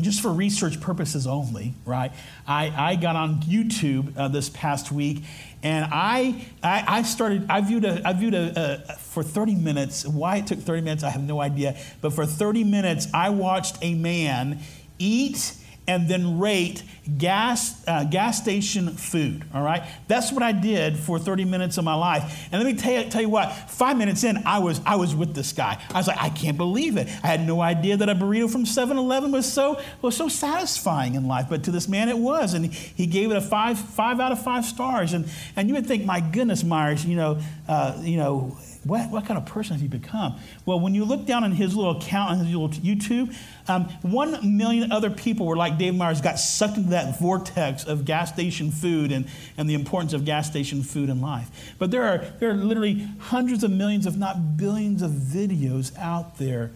just 0.00 0.20
for 0.20 0.32
research 0.32 0.80
purposes 0.80 1.26
only, 1.26 1.74
right? 1.84 2.12
I, 2.46 2.72
I 2.76 2.94
got 2.94 3.16
on 3.16 3.40
YouTube 3.40 4.16
uh, 4.16 4.28
this 4.28 4.48
past 4.48 4.92
week 4.92 5.24
and 5.62 5.88
I, 5.90 6.46
I, 6.62 6.84
I, 6.86 7.02
started, 7.02 7.46
I 7.48 7.60
viewed, 7.60 7.84
a, 7.84 8.06
I 8.06 8.12
viewed 8.12 8.34
a, 8.34 8.84
a, 8.88 8.92
for 8.94 9.22
30 9.22 9.56
minutes. 9.56 10.06
Why 10.06 10.36
it 10.36 10.46
took 10.46 10.60
30 10.60 10.82
minutes, 10.82 11.02
I 11.02 11.10
have 11.10 11.22
no 11.22 11.40
idea. 11.40 11.76
But 12.00 12.12
for 12.12 12.26
30 12.26 12.64
minutes, 12.64 13.08
I 13.12 13.30
watched 13.30 13.76
a 13.82 13.94
man 13.94 14.60
eat 14.98 15.54
and 15.88 16.08
then 16.08 16.38
rate 16.38 16.84
gas, 17.16 17.82
uh, 17.86 18.04
gas 18.04 18.40
station 18.40 18.90
food, 18.90 19.44
all 19.54 19.62
right? 19.62 19.82
That's 20.08 20.30
what 20.30 20.42
I 20.42 20.52
did 20.52 20.96
for 20.96 21.18
30 21.18 21.44
minutes 21.46 21.78
of 21.78 21.84
my 21.84 21.94
life. 21.94 22.48
And 22.52 22.62
let 22.62 22.70
me 22.70 22.78
tell 22.78 22.92
you, 22.92 23.10
tell 23.10 23.22
you 23.22 23.28
what, 23.28 23.52
five 23.70 23.96
minutes 23.96 24.24
in, 24.24 24.42
I 24.44 24.58
was, 24.58 24.80
I 24.84 24.96
was 24.96 25.14
with 25.14 25.34
this 25.34 25.52
guy. 25.52 25.82
I 25.90 25.98
was 25.98 26.08
like, 26.08 26.20
I 26.20 26.28
can't 26.28 26.58
believe 26.58 26.96
it. 26.96 27.08
I 27.22 27.28
had 27.28 27.46
no 27.46 27.60
idea 27.60 27.96
that 27.96 28.08
a 28.08 28.14
burrito 28.14 28.50
from 28.50 28.64
7-Eleven 28.64 29.32
was 29.32 29.50
so, 29.50 29.80
was 30.02 30.16
so 30.16 30.28
satisfying 30.28 31.14
in 31.14 31.26
life, 31.26 31.46
but 31.48 31.64
to 31.64 31.70
this 31.70 31.88
man 31.88 32.08
it 32.08 32.18
was. 32.18 32.52
And 32.54 32.66
he 32.72 33.06
gave 33.06 33.30
it 33.30 33.36
a 33.36 33.40
five, 33.40 33.78
five 33.78 34.20
out 34.20 34.32
of 34.32 34.42
five 34.42 34.64
stars. 34.64 35.12
And, 35.14 35.30
and 35.56 35.68
you 35.68 35.74
would 35.74 35.86
think, 35.86 36.04
my 36.04 36.20
goodness, 36.20 36.62
Myers, 36.62 37.06
you 37.06 37.16
know, 37.16 37.40
uh, 37.68 37.98
you 38.00 38.16
know, 38.18 38.58
what, 38.84 39.10
what 39.10 39.26
kind 39.26 39.36
of 39.36 39.44
person 39.44 39.74
has 39.74 39.82
he 39.82 39.88
become? 39.88 40.38
Well, 40.64 40.80
when 40.80 40.94
you 40.94 41.04
look 41.04 41.26
down 41.26 41.44
on 41.44 41.52
his 41.52 41.76
little 41.76 41.98
account 41.98 42.30
on 42.30 42.38
his 42.38 42.54
little 42.54 42.68
YouTube, 42.70 43.34
um, 43.68 43.84
one 44.02 44.56
million 44.56 44.90
other 44.90 45.10
people 45.10 45.46
were 45.46 45.56
like 45.56 45.76
Dave 45.78 45.94
Myers, 45.94 46.22
got 46.22 46.38
sucked 46.38 46.78
into 46.78 46.90
that 46.90 46.97
vortex 47.18 47.84
of 47.84 48.04
gas 48.04 48.32
station 48.32 48.70
food 48.70 49.12
and, 49.12 49.26
and 49.56 49.68
the 49.68 49.74
importance 49.74 50.12
of 50.12 50.24
gas 50.24 50.48
station 50.48 50.82
food 50.82 51.08
in 51.08 51.20
life. 51.20 51.74
But 51.78 51.90
there 51.90 52.04
are, 52.04 52.18
there 52.38 52.50
are 52.50 52.54
literally 52.54 53.08
hundreds 53.18 53.64
of 53.64 53.70
millions, 53.70 54.06
if 54.06 54.16
not 54.16 54.56
billions, 54.56 55.02
of 55.02 55.10
videos 55.10 55.96
out 55.98 56.38
there 56.38 56.70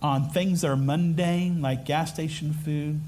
on 0.00 0.30
things 0.30 0.60
that 0.60 0.68
are 0.68 0.76
mundane, 0.76 1.60
like 1.60 1.84
gas 1.84 2.12
station 2.12 2.52
food, 2.52 3.00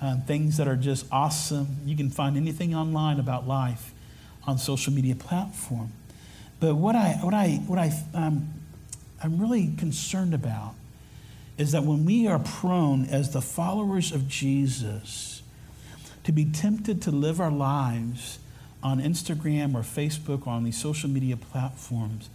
uh, 0.00 0.16
things 0.26 0.56
that 0.56 0.68
are 0.68 0.76
just 0.76 1.06
awesome. 1.12 1.78
You 1.84 1.96
can 1.96 2.10
find 2.10 2.36
anything 2.36 2.74
online 2.74 3.20
about 3.20 3.46
life 3.46 3.92
on 4.46 4.58
social 4.58 4.92
media 4.92 5.14
platform. 5.14 5.92
But 6.60 6.74
what 6.74 6.96
I, 6.96 7.12
what 7.20 7.34
I, 7.34 7.60
what 7.66 7.78
I, 7.78 7.92
um, 8.14 8.48
I'm 9.22 9.38
really 9.38 9.74
concerned 9.76 10.34
about 10.34 10.74
is 11.58 11.72
that 11.72 11.82
when 11.82 12.04
we 12.04 12.26
are 12.26 12.38
prone 12.38 13.04
as 13.06 13.32
the 13.32 13.42
followers 13.42 14.12
of 14.12 14.28
Jesus 14.28 15.37
to 16.28 16.32
be 16.32 16.44
tempted 16.44 17.00
to 17.00 17.10
live 17.10 17.40
our 17.40 17.50
lives 17.50 18.38
on 18.82 19.00
Instagram 19.00 19.74
or 19.74 19.80
Facebook 19.80 20.46
or 20.46 20.50
on 20.50 20.62
these 20.62 20.78
social 20.78 21.08
media 21.08 21.38
platforms 21.38 22.28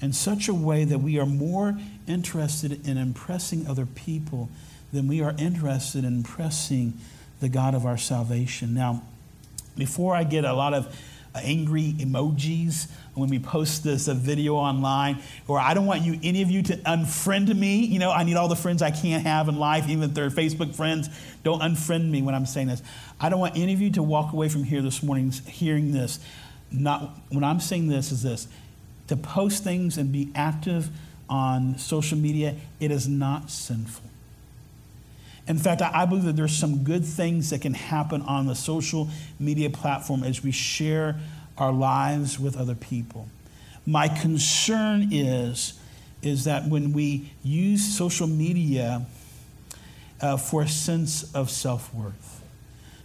in 0.00 0.12
such 0.12 0.48
a 0.48 0.52
way 0.52 0.82
that 0.82 0.98
we 0.98 1.16
are 1.16 1.26
more 1.26 1.78
interested 2.08 2.84
in 2.84 2.96
impressing 2.96 3.64
other 3.68 3.86
people 3.86 4.48
than 4.92 5.06
we 5.06 5.22
are 5.22 5.32
interested 5.38 6.02
in 6.02 6.12
impressing 6.12 6.94
the 7.38 7.48
God 7.48 7.72
of 7.72 7.86
our 7.86 7.96
salvation. 7.96 8.74
Now, 8.74 9.04
before 9.76 10.16
I 10.16 10.24
get 10.24 10.44
a 10.44 10.52
lot 10.52 10.74
of 10.74 10.92
angry 11.42 11.94
emojis 11.98 12.88
when 13.14 13.28
we 13.28 13.38
post 13.38 13.84
this 13.84 14.08
a 14.08 14.14
video 14.14 14.54
online 14.54 15.18
or 15.48 15.58
i 15.58 15.74
don't 15.74 15.86
want 15.86 16.02
you 16.02 16.18
any 16.22 16.42
of 16.42 16.50
you 16.50 16.62
to 16.62 16.76
unfriend 16.78 17.54
me. 17.56 17.84
You 17.84 17.98
know 17.98 18.10
i 18.10 18.24
need 18.24 18.36
all 18.36 18.48
the 18.48 18.56
friends 18.56 18.82
i 18.82 18.90
can't 18.90 19.24
have 19.24 19.48
in 19.48 19.58
life 19.58 19.88
even 19.88 20.04
if 20.04 20.14
they're 20.14 20.30
facebook 20.30 20.74
friends. 20.74 21.08
Don't 21.42 21.60
unfriend 21.60 22.10
me 22.10 22.22
when 22.22 22.34
i'm 22.34 22.46
saying 22.46 22.68
this. 22.68 22.82
I 23.20 23.28
don't 23.28 23.40
want 23.40 23.56
any 23.56 23.72
of 23.72 23.80
you 23.80 23.90
to 23.92 24.02
walk 24.02 24.32
away 24.32 24.48
from 24.48 24.64
here 24.64 24.82
this 24.82 25.02
morning 25.02 25.30
hearing 25.30 25.92
this. 25.92 26.18
Not 26.70 27.18
when 27.30 27.44
i'm 27.44 27.60
saying 27.60 27.88
this 27.88 28.12
is 28.12 28.22
this 28.22 28.48
to 29.08 29.16
post 29.16 29.62
things 29.62 29.98
and 29.98 30.12
be 30.12 30.30
active 30.34 30.90
on 31.28 31.78
social 31.78 32.18
media 32.18 32.54
it 32.80 32.90
is 32.90 33.08
not 33.08 33.50
sinful 33.50 34.10
in 35.48 35.58
fact, 35.58 35.80
I 35.80 36.06
believe 36.06 36.24
that 36.24 36.34
there's 36.34 36.56
some 36.56 36.82
good 36.82 37.04
things 37.04 37.50
that 37.50 37.60
can 37.60 37.74
happen 37.74 38.22
on 38.22 38.46
the 38.46 38.54
social 38.54 39.08
media 39.38 39.70
platform 39.70 40.24
as 40.24 40.42
we 40.42 40.50
share 40.50 41.20
our 41.56 41.72
lives 41.72 42.38
with 42.38 42.56
other 42.56 42.74
people. 42.74 43.28
My 43.86 44.08
concern 44.08 45.10
is, 45.12 45.78
is 46.20 46.44
that 46.44 46.68
when 46.68 46.92
we 46.92 47.30
use 47.44 47.96
social 47.96 48.26
media 48.26 49.06
uh, 50.20 50.36
for 50.36 50.62
a 50.62 50.68
sense 50.68 51.32
of 51.34 51.50
self 51.50 51.94
worth, 51.94 52.35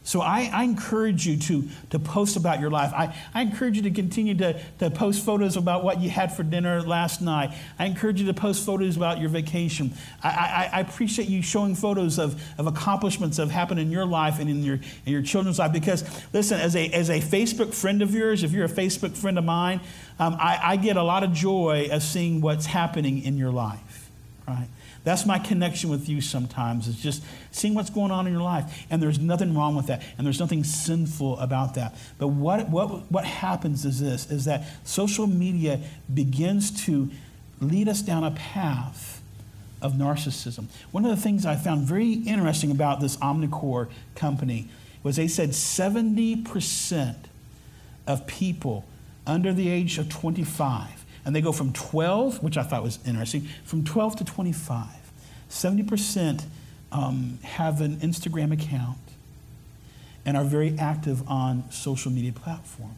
so 0.04 0.20
I, 0.22 0.50
I, 0.52 0.64
encourage 0.64 1.28
you 1.28 1.38
to, 1.38 1.68
to 1.92 2.00
post 2.00 2.36
about 2.36 2.60
your 2.60 2.72
life. 2.72 2.92
I, 2.92 3.16
I 3.36 3.44
encourage 3.44 3.76
you 3.76 3.84
to 3.84 3.92
continue 3.92 4.34
to, 4.36 4.60
to 4.80 4.90
post 4.90 5.24
photos 5.24 5.58
about 5.58 5.84
what 5.84 6.02
you 6.02 6.10
had 6.10 6.36
for 6.36 6.42
dinner 6.42 6.82
last 6.82 7.22
night. 7.22 7.54
I 7.78 7.86
encourage 7.86 8.20
you 8.20 8.26
to 8.26 8.34
post 8.34 8.66
photos 8.66 8.98
about 8.98 9.20
your 9.20 9.30
vacation. 9.30 9.94
I, 10.24 10.30
I, 10.74 10.78
I 10.78 10.80
appreciate 10.80 11.30
you 11.30 11.44
showing 11.44 11.76
photos 11.76 12.18
of, 12.18 12.42
of 12.58 12.66
accomplishments 12.66 13.38
that 13.38 13.44
have 13.44 13.52
happened 13.52 13.80
in 13.80 13.92
your 13.92 14.08
life 14.08 14.40
and 14.40 14.50
in 14.50 14.64
your, 14.64 14.80
in 15.06 15.14
your 15.14 15.22
children's 15.22 15.60
life. 15.60 15.72
Because, 15.72 16.04
listen, 16.34 16.60
as 16.60 16.76
a, 16.76 16.88
as 16.88 17.12
a 17.12 17.20
Facebook 17.20 17.72
friend 17.72 18.02
of 18.02 18.12
yours, 18.12 18.44
if 18.44 18.54
you're 18.54 18.66
a 18.66 18.70
Facebook 18.70 19.16
friend 19.16 19.38
of 19.38 19.46
mine, 19.46 19.82
um, 20.18 20.36
I, 20.40 20.60
I 20.64 20.76
get 20.78 20.98
a 20.98 21.04
lot 21.04 21.24
of 21.24 21.32
joy 21.32 21.90
of 21.92 22.02
seeing 22.02 22.42
what's 22.42 22.66
happening 22.66 23.22
in 23.22 23.38
your 23.38 23.52
life, 23.52 24.10
right? 24.48 24.68
That's 25.04 25.26
my 25.26 25.40
connection 25.40 25.90
with 25.90 26.08
you 26.08 26.22
sometimes, 26.22 26.88
is 26.88 26.96
just 26.96 27.24
seeing 27.50 27.74
what's 27.74 27.90
going 27.90 28.12
on 28.12 28.28
in 28.28 28.34
your 28.34 28.44
life. 28.44 28.86
And 28.90 29.02
there's 29.02 29.20
nothing 29.20 29.56
wrong 29.56 29.76
with 29.76 29.88
that. 29.88 30.04
And 30.18 30.26
there's 30.26 30.40
nothing 30.40 30.64
sinful 30.64 31.40
about 31.40 31.74
that. 31.76 31.96
But 32.20 32.28
what, 32.28 32.70
what, 32.70 33.12
what 33.12 33.26
happens 33.26 33.84
is 33.84 34.00
this, 34.00 34.30
is 34.30 34.46
that 34.46 34.64
social 34.84 35.26
media 35.26 35.80
begins 36.14 36.86
to 36.86 37.10
lead 37.60 37.88
us 37.88 38.02
down 38.02 38.24
a 38.24 38.32
path 38.32 39.22
of 39.82 39.94
narcissism. 39.94 40.66
One 40.92 41.04
of 41.06 41.12
the 41.12 41.22
things 41.22 41.46
I 41.46 41.56
found 41.56 41.88
very 41.88 42.14
interesting 42.14 42.70
about 42.70 43.02
this 43.02 43.18
Omnicore 43.18 43.90
company 44.16 44.70
was 45.02 45.16
they 45.16 45.28
said 45.28 45.50
70% 45.50 47.16
of 48.06 48.28
people 48.28 48.86
under 49.26 49.54
the 49.54 49.70
age 49.70 49.98
of 49.98 50.10
25 50.10 51.01
and 51.26 51.36
they 51.36 51.42
go 51.42 51.52
from 51.52 51.74
12, 51.74 52.42
which 52.42 52.58
I 52.58 52.64
thought 52.64 52.84
was 52.84 53.00
interesting, 53.06 53.48
from 53.64 53.84
12 53.84 54.18
to 54.18 54.26
25. 54.26 54.88
70% 55.50 56.44
um, 56.92 57.40
have 57.44 57.82
an 57.82 57.98
Instagram 57.98 58.52
account 58.54 58.98
and 60.26 60.38
are 60.38 60.44
very 60.44 60.78
active 60.78 61.28
on 61.28 61.70
social 61.72 62.12
media 62.12 62.32
platforms. 62.32 62.96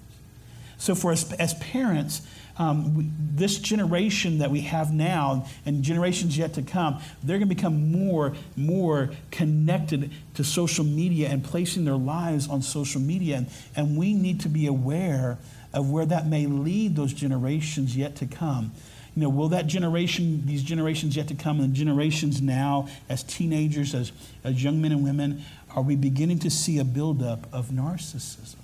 So, 0.77 0.95
for 0.95 1.13
us 1.13 1.31
as 1.33 1.53
parents, 1.55 2.21
um, 2.57 2.95
we, 2.95 3.09
this 3.17 3.57
generation 3.57 4.39
that 4.39 4.51
we 4.51 4.61
have 4.61 4.93
now 4.93 5.47
and 5.65 5.81
generations 5.81 6.37
yet 6.37 6.53
to 6.55 6.61
come, 6.61 6.99
they're 7.23 7.37
going 7.37 7.47
to 7.47 7.55
become 7.55 7.91
more, 7.91 8.33
more 8.57 9.11
connected 9.31 10.11
to 10.33 10.43
social 10.43 10.83
media 10.83 11.29
and 11.29 11.43
placing 11.43 11.85
their 11.85 11.95
lives 11.95 12.49
on 12.49 12.61
social 12.61 12.99
media. 12.99 13.37
And, 13.37 13.47
and 13.75 13.97
we 13.97 14.13
need 14.13 14.41
to 14.41 14.49
be 14.49 14.67
aware 14.67 15.37
of 15.73 15.89
where 15.89 16.05
that 16.05 16.27
may 16.27 16.45
lead 16.45 16.95
those 16.95 17.13
generations 17.13 17.97
yet 17.97 18.15
to 18.17 18.25
come. 18.25 18.71
You 19.15 19.23
know, 19.23 19.29
will 19.29 19.49
that 19.49 19.67
generation, 19.67 20.45
these 20.45 20.63
generations 20.63 21.15
yet 21.15 21.27
to 21.27 21.35
come, 21.35 21.59
and 21.59 21.73
generations 21.73 22.41
now, 22.41 22.87
as 23.09 23.23
teenagers, 23.23 23.93
as, 23.93 24.11
as 24.43 24.63
young 24.63 24.81
men 24.81 24.91
and 24.91 25.03
women, 25.03 25.43
are 25.75 25.83
we 25.83 25.95
beginning 25.95 26.39
to 26.39 26.49
see 26.49 26.79
a 26.79 26.83
buildup 26.83 27.51
of 27.53 27.67
narcissism? 27.69 28.55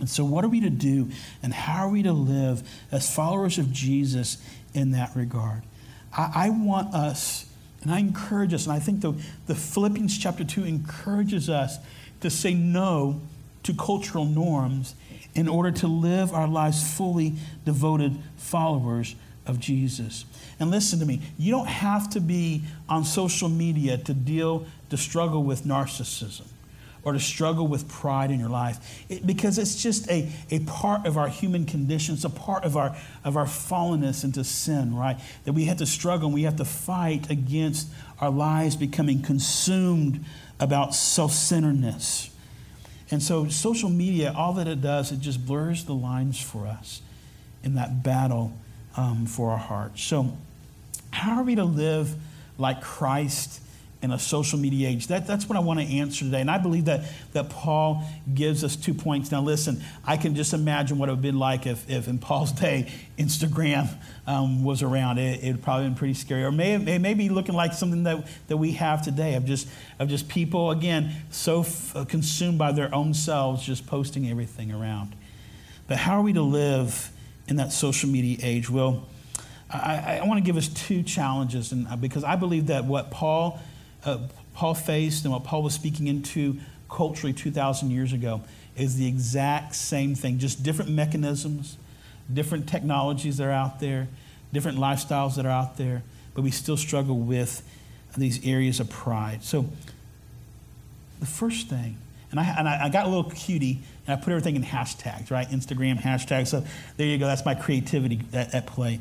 And 0.00 0.08
so, 0.08 0.24
what 0.24 0.44
are 0.44 0.48
we 0.48 0.60
to 0.60 0.70
do, 0.70 1.10
and 1.42 1.52
how 1.52 1.86
are 1.86 1.88
we 1.88 2.02
to 2.04 2.12
live 2.12 2.68
as 2.92 3.12
followers 3.12 3.58
of 3.58 3.72
Jesus 3.72 4.38
in 4.74 4.92
that 4.92 5.14
regard? 5.14 5.62
I, 6.16 6.32
I 6.34 6.50
want 6.50 6.94
us, 6.94 7.46
and 7.82 7.92
I 7.92 7.98
encourage 7.98 8.54
us, 8.54 8.64
and 8.64 8.72
I 8.72 8.78
think 8.78 9.00
the, 9.00 9.14
the 9.46 9.54
Philippians 9.56 10.16
chapter 10.16 10.44
2 10.44 10.64
encourages 10.64 11.48
us 11.48 11.78
to 12.20 12.30
say 12.30 12.54
no 12.54 13.20
to 13.64 13.74
cultural 13.74 14.24
norms 14.24 14.94
in 15.34 15.48
order 15.48 15.70
to 15.70 15.86
live 15.86 16.32
our 16.32 16.48
lives 16.48 16.96
fully 16.96 17.34
devoted 17.64 18.18
followers 18.36 19.14
of 19.46 19.58
Jesus. 19.58 20.24
And 20.60 20.70
listen 20.70 20.98
to 20.98 21.06
me, 21.06 21.22
you 21.38 21.50
don't 21.50 21.68
have 21.68 22.10
to 22.10 22.20
be 22.20 22.62
on 22.88 23.04
social 23.04 23.48
media 23.48 23.96
to 23.98 24.14
deal, 24.14 24.66
to 24.90 24.96
struggle 24.96 25.42
with 25.42 25.64
narcissism 25.64 26.46
or 27.04 27.12
to 27.12 27.20
struggle 27.20 27.66
with 27.66 27.88
pride 27.88 28.30
in 28.30 28.38
your 28.40 28.48
life. 28.48 29.04
It, 29.08 29.26
because 29.26 29.56
it's 29.58 29.80
just 29.80 30.10
a, 30.10 30.30
a 30.50 30.58
part 30.60 31.06
of 31.06 31.16
our 31.16 31.28
human 31.28 31.64
condition. 31.64 32.14
It's 32.14 32.24
a 32.24 32.30
part 32.30 32.64
of 32.64 32.76
our 32.76 32.96
of 33.24 33.36
our 33.36 33.46
fallenness 33.46 34.24
into 34.24 34.44
sin 34.44 34.94
right? 34.94 35.18
That 35.44 35.52
we 35.52 35.64
have 35.66 35.78
to 35.78 35.86
struggle 35.86 36.26
and 36.26 36.34
we 36.34 36.42
have 36.42 36.56
to 36.56 36.64
fight 36.64 37.30
against 37.30 37.88
our 38.20 38.30
lives 38.30 38.76
becoming 38.76 39.22
consumed 39.22 40.24
about 40.60 40.94
self-centeredness 40.94 42.30
and 43.10 43.22
so, 43.22 43.48
social 43.48 43.88
media, 43.88 44.32
all 44.36 44.52
that 44.54 44.68
it 44.68 44.82
does, 44.82 45.12
it 45.12 45.20
just 45.20 45.46
blurs 45.46 45.84
the 45.84 45.94
lines 45.94 46.40
for 46.40 46.66
us 46.66 47.00
in 47.62 47.74
that 47.74 48.02
battle 48.02 48.52
um, 48.96 49.26
for 49.26 49.50
our 49.50 49.58
hearts. 49.58 50.02
So, 50.02 50.36
how 51.10 51.38
are 51.38 51.42
we 51.42 51.54
to 51.54 51.64
live 51.64 52.14
like 52.58 52.82
Christ 52.82 53.62
in 54.00 54.12
a 54.12 54.18
social 54.18 54.58
media 54.58 54.88
age? 54.88 55.08
That, 55.08 55.26
that's 55.26 55.48
what 55.48 55.56
I 55.56 55.60
want 55.60 55.80
to 55.80 55.86
answer 55.86 56.24
today. 56.24 56.40
And 56.40 56.50
I 56.50 56.58
believe 56.58 56.84
that, 56.84 57.04
that 57.32 57.50
Paul 57.50 58.04
gives 58.32 58.62
us 58.62 58.76
two 58.76 58.94
points. 58.94 59.32
Now, 59.32 59.42
listen, 59.42 59.82
I 60.04 60.16
can 60.16 60.34
just 60.34 60.52
imagine 60.52 60.98
what 60.98 61.08
it 61.08 61.12
would 61.12 61.16
have 61.16 61.22
been 61.22 61.38
like 61.38 61.66
if, 61.66 61.88
if 61.90 62.06
in 62.06 62.18
Paul's 62.18 62.52
day 62.52 62.92
Instagram 63.18 63.88
um, 64.26 64.62
was 64.62 64.82
around. 64.82 65.18
It, 65.18 65.42
it 65.42 65.52
would 65.52 65.62
probably 65.62 65.86
been 65.86 65.96
pretty 65.96 66.14
scary. 66.14 66.44
Or 66.44 66.52
may, 66.52 66.74
it 66.74 67.00
may 67.00 67.14
be 67.14 67.28
looking 67.28 67.54
like 67.54 67.72
something 67.72 68.04
that, 68.04 68.26
that 68.46 68.56
we 68.56 68.72
have 68.72 69.02
today 69.02 69.34
of 69.34 69.44
just, 69.44 69.66
of 69.98 70.08
just 70.08 70.28
people, 70.28 70.70
again, 70.70 71.12
so 71.30 71.60
f- 71.60 71.96
uh, 71.96 72.04
consumed 72.04 72.58
by 72.58 72.70
their 72.72 72.94
own 72.94 73.14
selves, 73.14 73.64
just 73.64 73.86
posting 73.86 74.30
everything 74.30 74.70
around. 74.70 75.16
But 75.88 75.96
how 75.96 76.18
are 76.18 76.22
we 76.22 76.34
to 76.34 76.42
live 76.42 77.10
in 77.48 77.56
that 77.56 77.72
social 77.72 78.08
media 78.08 78.38
age? 78.42 78.70
Well, 78.70 79.08
I, 79.70 80.20
I 80.22 80.26
want 80.26 80.38
to 80.38 80.44
give 80.44 80.56
us 80.56 80.68
two 80.68 81.02
challenges, 81.02 81.72
and 81.72 81.88
uh, 81.88 81.96
because 81.96 82.24
I 82.24 82.36
believe 82.36 82.68
that 82.68 82.84
what 82.84 83.10
Paul 83.10 83.60
uh, 84.08 84.18
Paul 84.54 84.74
faced 84.74 85.24
and 85.24 85.32
what 85.32 85.44
Paul 85.44 85.62
was 85.62 85.74
speaking 85.74 86.06
into 86.06 86.58
culturally 86.90 87.32
2,000 87.32 87.90
years 87.90 88.12
ago 88.12 88.42
is 88.76 88.96
the 88.96 89.06
exact 89.06 89.74
same 89.74 90.14
thing, 90.14 90.38
just 90.38 90.62
different 90.62 90.90
mechanisms, 90.90 91.76
different 92.32 92.68
technologies 92.68 93.36
that 93.36 93.44
are 93.44 93.52
out 93.52 93.80
there, 93.80 94.08
different 94.52 94.78
lifestyles 94.78 95.36
that 95.36 95.44
are 95.44 95.50
out 95.50 95.76
there, 95.76 96.02
but 96.34 96.42
we 96.42 96.50
still 96.50 96.76
struggle 96.76 97.18
with 97.18 97.62
these 98.16 98.44
areas 98.44 98.80
of 98.80 98.88
pride. 98.90 99.44
So, 99.44 99.66
the 101.20 101.26
first 101.26 101.68
thing, 101.68 101.96
and 102.30 102.38
I, 102.38 102.54
and 102.58 102.68
I, 102.68 102.88
got 102.88 103.06
a 103.06 103.08
little 103.08 103.30
cutie 103.30 103.80
and 104.06 104.18
I 104.18 104.22
put 104.22 104.30
everything 104.30 104.56
in 104.56 104.62
hashtags, 104.62 105.30
right? 105.30 105.48
Instagram 105.50 106.00
hashtags. 106.00 106.48
So, 106.48 106.64
there 106.96 107.06
you 107.06 107.18
go. 107.18 107.26
That's 107.26 107.44
my 107.44 107.54
creativity 107.54 108.20
at, 108.32 108.54
at 108.54 108.66
play. 108.66 109.00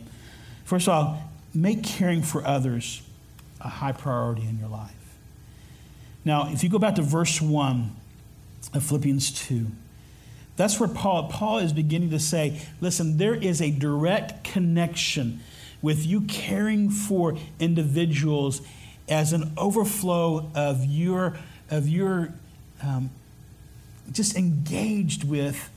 First 0.65 0.87
of 0.87 0.93
all, 0.93 1.31
make 1.53 1.83
caring 1.83 2.21
for 2.21 2.45
others 2.45 3.01
a 3.61 3.69
high 3.69 3.91
priority 3.91 4.43
in 4.43 4.59
your 4.59 4.69
life. 4.69 4.96
Now, 6.27 6.49
if 6.51 6.61
you 6.61 6.69
go 6.69 6.77
back 6.77 6.95
to 6.95 7.01
verse 7.01 7.41
1 7.41 7.95
of 8.73 8.83
Philippians 8.83 9.31
2, 9.47 9.65
that's 10.57 10.77
where 10.77 10.89
Paul, 10.89 11.29
Paul 11.29 11.59
is 11.59 11.71
beginning 11.71 12.09
to 12.09 12.19
say, 12.19 12.59
listen, 12.81 13.15
there 13.15 13.33
is 13.33 13.61
a 13.61 13.71
direct 13.71 14.43
connection 14.43 15.39
with 15.81 16.05
you 16.05 16.21
caring 16.21 16.89
for 16.89 17.37
individuals 17.61 18.61
as 19.07 19.31
an 19.31 19.53
overflow 19.57 20.51
of 20.53 20.83
your, 20.83 21.37
of 21.71 21.87
your 21.87 22.33
um, 22.83 23.09
just 24.11 24.35
engaged 24.35 25.23
with 25.23 25.69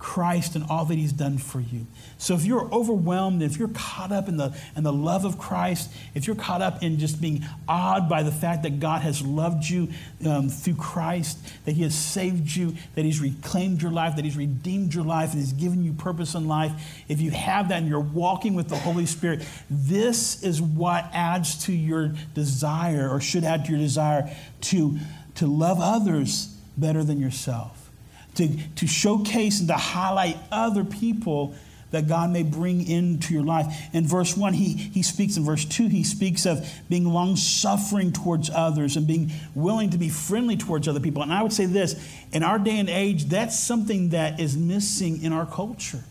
Christ 0.00 0.56
and 0.56 0.64
all 0.70 0.86
that 0.86 0.96
he's 0.96 1.12
done 1.12 1.36
for 1.36 1.60
you. 1.60 1.86
So 2.16 2.34
if 2.34 2.46
you're 2.46 2.72
overwhelmed, 2.72 3.42
if 3.42 3.58
you're 3.58 3.68
caught 3.68 4.10
up 4.10 4.28
in 4.28 4.38
the, 4.38 4.56
in 4.74 4.82
the 4.82 4.92
love 4.92 5.26
of 5.26 5.38
Christ, 5.38 5.92
if 6.14 6.26
you're 6.26 6.34
caught 6.34 6.62
up 6.62 6.82
in 6.82 6.98
just 6.98 7.20
being 7.20 7.44
awed 7.68 8.08
by 8.08 8.22
the 8.22 8.32
fact 8.32 8.62
that 8.62 8.80
God 8.80 9.02
has 9.02 9.20
loved 9.20 9.68
you 9.68 9.88
um, 10.26 10.48
through 10.48 10.76
Christ, 10.76 11.38
that 11.66 11.72
he 11.72 11.82
has 11.82 11.94
saved 11.94 12.56
you, 12.56 12.74
that 12.94 13.04
he's 13.04 13.20
reclaimed 13.20 13.82
your 13.82 13.90
life, 13.92 14.16
that 14.16 14.24
he's 14.24 14.38
redeemed 14.38 14.94
your 14.94 15.04
life, 15.04 15.32
and 15.32 15.38
he's 15.38 15.52
given 15.52 15.84
you 15.84 15.92
purpose 15.92 16.34
in 16.34 16.48
life, 16.48 16.72
if 17.06 17.20
you 17.20 17.30
have 17.30 17.68
that 17.68 17.78
and 17.78 17.88
you're 17.88 18.00
walking 18.00 18.54
with 18.54 18.68
the 18.68 18.76
Holy 18.76 19.04
Spirit, 19.04 19.46
this 19.68 20.42
is 20.42 20.62
what 20.62 21.04
adds 21.12 21.66
to 21.66 21.72
your 21.74 22.14
desire 22.34 23.06
or 23.10 23.20
should 23.20 23.44
add 23.44 23.66
to 23.66 23.72
your 23.72 23.80
desire 23.80 24.34
to, 24.62 24.98
to 25.34 25.46
love 25.46 25.78
others 25.78 26.56
better 26.78 27.04
than 27.04 27.20
yourself 27.20 27.79
to, 28.36 28.48
to 28.76 28.86
showcase 28.86 29.60
and 29.60 29.68
to 29.68 29.74
highlight 29.74 30.36
other 30.50 30.84
people 30.84 31.54
that 31.90 32.06
God 32.06 32.30
may 32.30 32.42
bring 32.42 32.86
into 32.86 33.34
your 33.34 33.42
life. 33.42 33.66
In 33.92 34.06
verse 34.06 34.36
1, 34.36 34.52
he, 34.54 34.74
he 34.74 35.02
speaks, 35.02 35.36
in 35.36 35.44
verse 35.44 35.64
2, 35.64 35.88
he 35.88 36.04
speaks 36.04 36.46
of 36.46 36.66
being 36.88 37.04
long 37.04 37.36
suffering 37.36 38.12
towards 38.12 38.48
others 38.48 38.96
and 38.96 39.06
being 39.06 39.32
willing 39.54 39.90
to 39.90 39.98
be 39.98 40.08
friendly 40.08 40.56
towards 40.56 40.86
other 40.86 41.00
people. 41.00 41.22
And 41.22 41.32
I 41.32 41.42
would 41.42 41.52
say 41.52 41.66
this 41.66 41.96
in 42.32 42.42
our 42.42 42.58
day 42.58 42.78
and 42.78 42.88
age, 42.88 43.24
that's 43.24 43.58
something 43.58 44.10
that 44.10 44.38
is 44.38 44.56
missing 44.56 45.22
in 45.22 45.32
our 45.32 45.46
culture. 45.46 46.04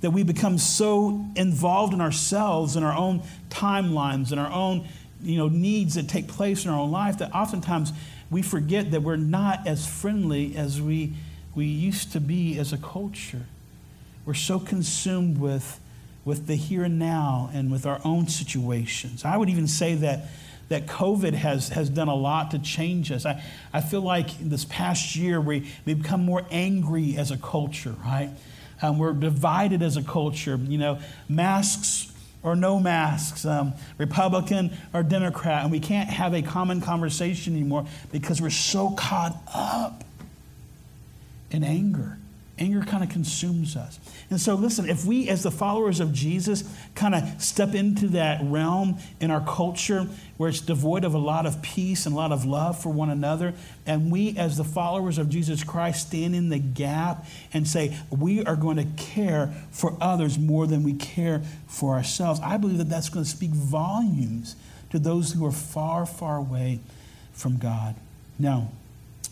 That 0.00 0.10
we 0.10 0.22
become 0.22 0.58
so 0.58 1.24
involved 1.36 1.94
in 1.94 2.00
ourselves 2.00 2.76
and 2.76 2.84
our 2.84 2.96
own 2.96 3.22
timelines 3.48 4.32
and 4.32 4.40
our 4.40 4.52
own 4.52 4.86
you 5.22 5.38
know, 5.38 5.48
needs 5.48 5.94
that 5.94 6.08
take 6.08 6.28
place 6.28 6.64
in 6.64 6.70
our 6.70 6.78
own 6.78 6.90
life 6.90 7.18
that 7.18 7.34
oftentimes 7.34 7.92
we 8.34 8.42
forget 8.42 8.90
that 8.90 9.00
we're 9.00 9.14
not 9.14 9.64
as 9.64 9.86
friendly 9.86 10.56
as 10.56 10.82
we, 10.82 11.12
we 11.54 11.66
used 11.66 12.10
to 12.10 12.20
be 12.20 12.58
as 12.58 12.72
a 12.72 12.76
culture. 12.76 13.42
We're 14.26 14.34
so 14.34 14.58
consumed 14.58 15.38
with, 15.38 15.78
with 16.24 16.48
the 16.48 16.56
here 16.56 16.82
and 16.82 16.98
now 16.98 17.48
and 17.54 17.70
with 17.70 17.86
our 17.86 18.00
own 18.04 18.26
situations. 18.26 19.24
I 19.24 19.36
would 19.36 19.48
even 19.50 19.68
say 19.68 19.94
that, 19.94 20.26
that 20.68 20.88
COVID 20.88 21.34
has, 21.34 21.68
has 21.68 21.88
done 21.88 22.08
a 22.08 22.14
lot 22.16 22.50
to 22.50 22.58
change 22.58 23.12
us. 23.12 23.24
I, 23.24 23.40
I 23.72 23.80
feel 23.80 24.02
like 24.02 24.36
this 24.40 24.64
past 24.64 25.14
year 25.14 25.40
we, 25.40 25.70
we've 25.84 26.02
become 26.02 26.24
more 26.24 26.44
angry 26.50 27.16
as 27.16 27.30
a 27.30 27.36
culture, 27.36 27.94
right? 28.04 28.30
Um, 28.82 28.98
we're 28.98 29.12
divided 29.12 29.80
as 29.80 29.96
a 29.96 30.02
culture. 30.02 30.56
You 30.56 30.78
know, 30.78 30.98
masks 31.28 32.12
or 32.44 32.54
no 32.54 32.78
masks, 32.78 33.44
um, 33.44 33.72
Republican 33.98 34.70
or 34.92 35.02
Democrat, 35.02 35.62
and 35.62 35.72
we 35.72 35.80
can't 35.80 36.08
have 36.08 36.34
a 36.34 36.42
common 36.42 36.80
conversation 36.80 37.54
anymore 37.54 37.86
because 38.12 38.40
we're 38.40 38.50
so 38.50 38.90
caught 38.90 39.36
up 39.52 40.04
in 41.50 41.64
anger. 41.64 42.18
Anger 42.56 42.82
kind 42.82 43.02
of 43.02 43.10
consumes 43.10 43.76
us. 43.76 43.98
And 44.30 44.40
so, 44.40 44.54
listen, 44.54 44.88
if 44.88 45.04
we, 45.04 45.28
as 45.28 45.42
the 45.42 45.50
followers 45.50 45.98
of 45.98 46.12
Jesus, 46.12 46.62
kind 46.94 47.14
of 47.14 47.42
step 47.42 47.74
into 47.74 48.06
that 48.08 48.40
realm 48.44 48.98
in 49.20 49.32
our 49.32 49.44
culture 49.44 50.06
where 50.36 50.50
it's 50.50 50.60
devoid 50.60 51.04
of 51.04 51.14
a 51.14 51.18
lot 51.18 51.46
of 51.46 51.60
peace 51.62 52.06
and 52.06 52.14
a 52.14 52.16
lot 52.16 52.30
of 52.30 52.44
love 52.44 52.80
for 52.80 52.90
one 52.90 53.10
another, 53.10 53.54
and 53.86 54.10
we, 54.12 54.36
as 54.38 54.56
the 54.56 54.64
followers 54.64 55.18
of 55.18 55.28
Jesus 55.28 55.64
Christ, 55.64 56.08
stand 56.08 56.36
in 56.36 56.48
the 56.48 56.60
gap 56.60 57.26
and 57.52 57.66
say, 57.66 57.96
we 58.10 58.44
are 58.44 58.56
going 58.56 58.76
to 58.76 59.02
care 59.02 59.52
for 59.72 59.96
others 60.00 60.38
more 60.38 60.68
than 60.68 60.84
we 60.84 60.92
care 60.92 61.42
for 61.66 61.94
ourselves, 61.94 62.38
I 62.40 62.56
believe 62.56 62.78
that 62.78 62.88
that's 62.88 63.08
going 63.08 63.24
to 63.24 63.30
speak 63.30 63.50
volumes 63.50 64.54
to 64.90 65.00
those 65.00 65.32
who 65.32 65.44
are 65.44 65.52
far, 65.52 66.06
far 66.06 66.36
away 66.36 66.78
from 67.32 67.58
God. 67.58 67.96
Now, 68.38 68.70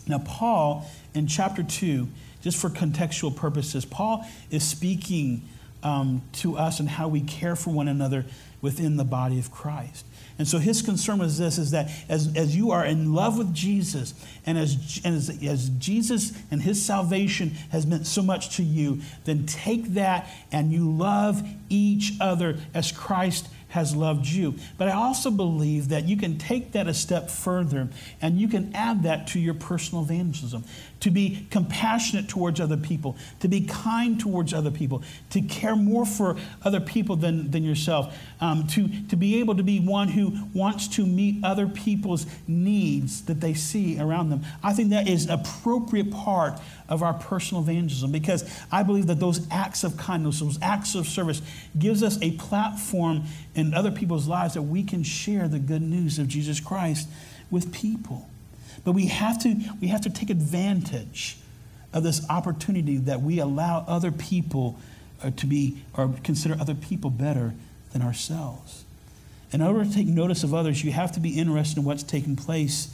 now 0.05 0.19
Paul, 0.19 0.85
in 1.13 1.27
chapter 1.27 1.63
2, 1.63 2.09
just 2.43 2.57
for 2.57 2.69
contextual 2.69 3.35
purposes, 3.35 3.85
Paul 3.85 4.25
is 4.51 4.63
speaking 4.63 5.47
um, 5.81 6.21
to 6.33 6.57
us 6.57 6.79
and 6.79 6.87
how 6.87 7.07
we 7.07 7.21
care 7.21 7.55
for 7.55 7.71
one 7.71 7.87
another 7.87 8.25
within 8.61 8.97
the 8.97 9.03
body 9.03 9.39
of 9.39 9.51
Christ. 9.51 10.05
And 10.39 10.47
so 10.47 10.57
his 10.57 10.81
concern 10.81 11.19
was 11.19 11.37
this 11.37 11.57
is 11.57 11.71
that 11.71 11.91
as, 12.09 12.35
as 12.35 12.55
you 12.55 12.71
are 12.71 12.85
in 12.85 13.13
love 13.13 13.37
with 13.37 13.53
Jesus 13.53 14.13
and 14.45 14.57
as, 14.57 15.01
and 15.05 15.15
as, 15.15 15.29
as 15.43 15.69
Jesus 15.69 16.33
and 16.49 16.61
his 16.61 16.83
salvation 16.83 17.51
has 17.71 17.85
meant 17.85 18.07
so 18.07 18.21
much 18.21 18.55
to 18.57 18.63
you, 18.63 19.01
then 19.25 19.45
take 19.45 19.93
that 19.93 20.27
and 20.51 20.71
you 20.71 20.89
love 20.89 21.47
each 21.69 22.13
other 22.19 22.57
as 22.73 22.91
Christ 22.91 23.47
has 23.69 23.95
loved 23.95 24.27
you. 24.27 24.55
But 24.77 24.87
I 24.87 24.91
also 24.91 25.31
believe 25.31 25.89
that 25.89 26.07
you 26.07 26.15
can 26.15 26.37
take 26.37 26.73
that 26.73 26.87
a 26.87 26.93
step 26.93 27.29
further 27.29 27.89
and 28.21 28.39
you 28.39 28.47
can 28.47 28.73
add 28.75 29.03
that 29.03 29.27
to 29.27 29.39
your 29.39 29.55
personal 29.55 30.03
evangelism 30.03 30.63
to 31.03 31.11
be 31.11 31.45
compassionate 31.51 32.29
towards 32.29 32.61
other 32.61 32.77
people, 32.77 33.17
to 33.41 33.49
be 33.49 33.59
kind 33.59 34.17
towards 34.17 34.53
other 34.53 34.71
people, 34.71 35.03
to 35.29 35.41
care 35.41 35.75
more 35.75 36.05
for 36.05 36.37
other 36.63 36.79
people 36.79 37.17
than, 37.17 37.51
than 37.51 37.61
yourself, 37.61 38.17
um, 38.39 38.65
to, 38.67 38.87
to 39.09 39.17
be 39.17 39.41
able 39.41 39.53
to 39.53 39.63
be 39.63 39.81
one 39.81 40.07
who 40.07 40.33
wants 40.53 40.87
to 40.87 41.05
meet 41.05 41.43
other 41.43 41.67
people's 41.67 42.25
needs 42.47 43.23
that 43.23 43.41
they 43.41 43.53
see 43.53 43.99
around 43.99 44.29
them. 44.29 44.43
I 44.63 44.71
think 44.71 44.91
that 44.91 45.09
is 45.09 45.25
an 45.25 45.31
appropriate 45.31 46.09
part 46.09 46.57
of 46.87 47.03
our 47.03 47.13
personal 47.13 47.61
evangelism 47.63 48.13
because 48.13 48.49
I 48.71 48.83
believe 48.83 49.07
that 49.07 49.19
those 49.19 49.45
acts 49.51 49.83
of 49.83 49.97
kindness, 49.97 50.39
those 50.39 50.59
acts 50.61 50.95
of 50.95 51.05
service, 51.05 51.41
gives 51.77 52.01
us 52.01 52.17
a 52.21 52.31
platform 52.31 53.23
in 53.55 53.73
other 53.73 53.91
people's 53.91 54.25
lives 54.25 54.53
that 54.53 54.61
we 54.61 54.83
can 54.83 55.03
share 55.03 55.49
the 55.49 55.59
good 55.59 55.81
news 55.81 56.17
of 56.17 56.29
Jesus 56.29 56.61
Christ 56.61 57.09
with 57.51 57.73
people. 57.73 58.29
But 58.83 58.91
we 58.93 59.07
have 59.07 59.41
to, 59.43 59.55
we 59.79 59.87
have 59.87 60.01
to 60.01 60.09
take 60.09 60.29
advantage 60.29 61.37
of 61.93 62.03
this 62.03 62.27
opportunity 62.29 62.97
that 62.97 63.21
we 63.21 63.39
allow 63.39 63.85
other 63.87 64.11
people 64.11 64.77
uh, 65.21 65.31
to 65.31 65.45
be, 65.45 65.83
or 65.95 66.13
consider 66.23 66.55
other 66.59 66.75
people 66.75 67.09
better 67.09 67.53
than 67.91 68.01
ourselves. 68.01 68.83
In 69.51 69.61
order 69.61 69.85
to 69.85 69.93
take 69.93 70.07
notice 70.07 70.43
of 70.43 70.53
others, 70.53 70.83
you 70.83 70.91
have 70.91 71.11
to 71.13 71.19
be 71.19 71.39
interested 71.39 71.77
in 71.77 71.85
what's 71.85 72.03
taking 72.03 72.35
place 72.35 72.93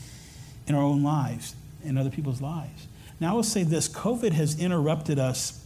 in 0.67 0.75
our 0.75 0.83
own 0.83 1.01
lives, 1.01 1.55
in 1.83 1.97
other 1.97 2.09
people's 2.09 2.41
lives. 2.41 2.87
Now, 3.19 3.31
I 3.31 3.33
will 3.33 3.43
say 3.43 3.63
this 3.63 3.87
COVID 3.87 4.33
has 4.33 4.59
interrupted 4.59 5.17
us, 5.17 5.63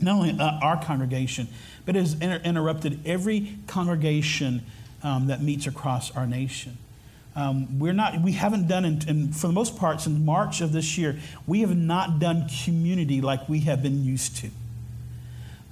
not 0.00 0.16
only 0.16 0.38
uh, 0.38 0.58
our 0.62 0.82
congregation, 0.82 1.48
but 1.86 1.96
it 1.96 2.00
has 2.00 2.14
inter- 2.14 2.40
interrupted 2.44 3.00
every 3.06 3.56
congregation 3.66 4.66
um, 5.02 5.28
that 5.28 5.42
meets 5.42 5.66
across 5.66 6.14
our 6.16 6.26
nation. 6.26 6.76
Um, 7.36 7.78
we're 7.78 7.92
not, 7.92 8.20
we 8.22 8.32
haven't 8.32 8.66
done, 8.66 8.84
and 8.84 9.36
for 9.36 9.46
the 9.46 9.52
most 9.52 9.76
part, 9.76 10.00
since 10.00 10.18
March 10.18 10.60
of 10.60 10.72
this 10.72 10.98
year, 10.98 11.18
we 11.46 11.60
have 11.60 11.76
not 11.76 12.18
done 12.18 12.46
community 12.64 13.20
like 13.20 13.48
we 13.48 13.60
have 13.60 13.82
been 13.82 14.04
used 14.04 14.36
to. 14.38 14.50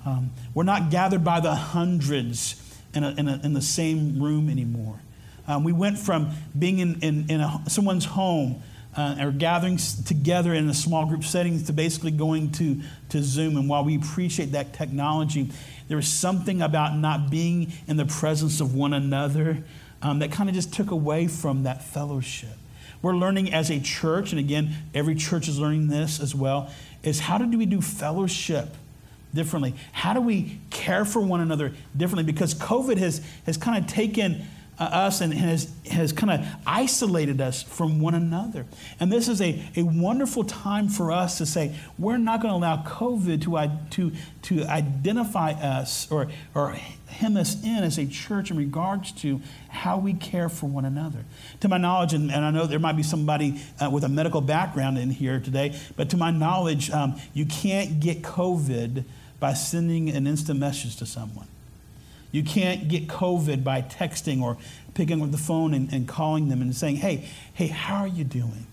Um, 0.07 0.31
we're 0.55 0.62
not 0.62 0.90
gathered 0.90 1.25
by 1.25 1.40
the 1.40 1.55
hundreds 1.55 2.62
in, 2.94 3.03
a, 3.05 3.11
in, 3.11 3.29
a, 3.29 3.40
in 3.42 3.53
the 3.55 3.62
same 3.62 4.23
room 4.23 4.49
anymore. 4.49 5.01
Um, 5.47 5.64
we 5.64 5.73
went 5.73 5.99
from 5.99 6.31
being 6.57 6.79
in, 6.79 7.01
in, 7.01 7.31
in 7.31 7.40
a, 7.40 7.62
someone's 7.68 8.05
home 8.05 8.62
uh, 8.97 9.16
or 9.21 9.33
gathering 9.33 9.79
together 10.07 10.55
in 10.55 10.68
a 10.68 10.75
small 10.75 11.07
group 11.07 11.25
setting 11.25 11.62
to 11.64 11.73
basically 11.73 12.11
going 12.11 12.53
to, 12.53 12.81
to 13.11 13.23
Zoom. 13.23 13.57
And 13.57 13.68
while 13.68 13.85
we 13.85 13.97
appreciate 13.97 14.53
that 14.53 14.75
technology, 14.75 15.51
there 15.88 15.99
is 15.99 16.09
something 16.09 16.62
about 16.62 16.97
not 16.97 17.31
being 17.31 17.73
in 17.87 17.97
the 17.97 18.07
presence 18.07 18.61
of 18.61 18.75
one 18.75 18.92
another 18.92 19.64
um, 20.03 20.21
that 20.21 20.31
kind 20.33 20.49
of 20.49 20.55
just 20.55 20.73
took 20.73 20.91
away 20.91 21.27
from 21.27 21.65
that 21.65 21.83
fellowship. 21.83 22.57
We're 23.03 23.15
learning 23.15 23.53
as 23.53 23.71
a 23.71 23.81
church, 23.81 24.33
and 24.33 24.41
again, 24.41 24.75
every 24.95 25.15
church 25.15 25.49
is 25.49 25.59
learning 25.59 25.89
this 25.89 26.21
as 26.21 26.35
well, 26.35 26.71
is 27.03 27.21
how 27.21 27.39
do 27.39 27.57
we 27.57 27.67
do 27.67 27.81
fellowship 27.81 28.75
differently? 29.33 29.75
How 29.93 30.13
do 30.13 30.21
we 30.21 30.59
care 30.71 31.05
for 31.05 31.21
one 31.21 31.41
another 31.41 31.73
differently? 31.97 32.25
Because 32.25 32.55
COVID 32.55 32.99
has, 32.99 33.21
has 33.47 33.57
kind 33.57 33.83
of 33.83 33.89
taken 33.89 34.45
uh, 34.79 34.85
us 34.85 35.21
and 35.21 35.33
has, 35.35 35.73
has 35.91 36.12
kind 36.12 36.31
of 36.31 36.47
isolated 36.67 37.41
us 37.41 37.62
from 37.62 38.01
one 38.01 38.14
another. 38.14 38.67
And 39.01 39.11
this 39.12 39.29
is 39.29 39.41
a, 39.41 39.62
a 39.77 39.83
wonderful 39.83 40.45
time 40.45 40.88
for 40.88 41.11
us 41.12 41.38
to 41.38 41.47
say, 41.47 41.75
we're 41.99 42.19
not 42.19 42.41
going 42.41 42.53
to 42.53 42.57
allow 42.57 42.83
COVID 42.85 43.43
to, 43.43 43.79
to, 43.97 44.12
to 44.43 44.64
identify 44.71 45.53
us 45.53 46.11
or, 46.11 46.29
or 46.55 46.77
hem 47.09 47.37
us 47.37 47.62
in 47.64 47.83
as 47.83 47.99
a 47.99 48.07
church 48.07 48.51
in 48.51 48.57
regards 48.57 49.12
to 49.12 49.41
how 49.69 49.99
we 49.99 50.14
care 50.14 50.49
for 50.49 50.67
one 50.67 50.85
another. 50.85 51.25
To 51.61 51.69
my 51.69 51.79
knowledge, 51.79 52.14
and, 52.14 52.31
and 52.31 52.45
I 52.45 52.51
know 52.51 52.67
there 52.67 52.79
might 52.79 52.97
be 52.97 53.03
somebody 53.03 53.61
uh, 53.81 53.91
with 53.91 54.05
a 54.05 54.09
medical 54.09 54.41
background 54.41 54.99
in 54.99 55.11
here 55.11 55.41
today, 55.41 55.79
but 55.97 56.11
to 56.11 56.17
my 56.17 56.31
knowledge, 56.31 56.91
um, 56.91 57.21
you 57.35 57.47
can't 57.47 58.01
get 58.01 58.23
COVID 58.23 59.05
by 59.41 59.55
sending 59.55 60.11
an 60.11 60.27
instant 60.27 60.59
message 60.59 60.97
to 60.97 61.07
someone. 61.07 61.49
You 62.31 62.43
can't 62.43 62.88
get 62.88 63.07
COVID 63.07 63.64
by 63.64 63.83
texting 63.83 64.43
or 64.43 64.57
picking 64.95 65.23
up 65.23 65.31
the 65.31 65.38
phone 65.38 65.75
and, 65.75 65.93
and 65.93 66.07
calling 66.07 66.49
them 66.49 66.61
and 66.61 66.75
saying, 66.75 66.97
hey, 66.97 67.29
hey, 67.55 67.69
how 67.69 68.03
are 68.03 68.09
you 68.09 68.25
doing? 68.25 68.67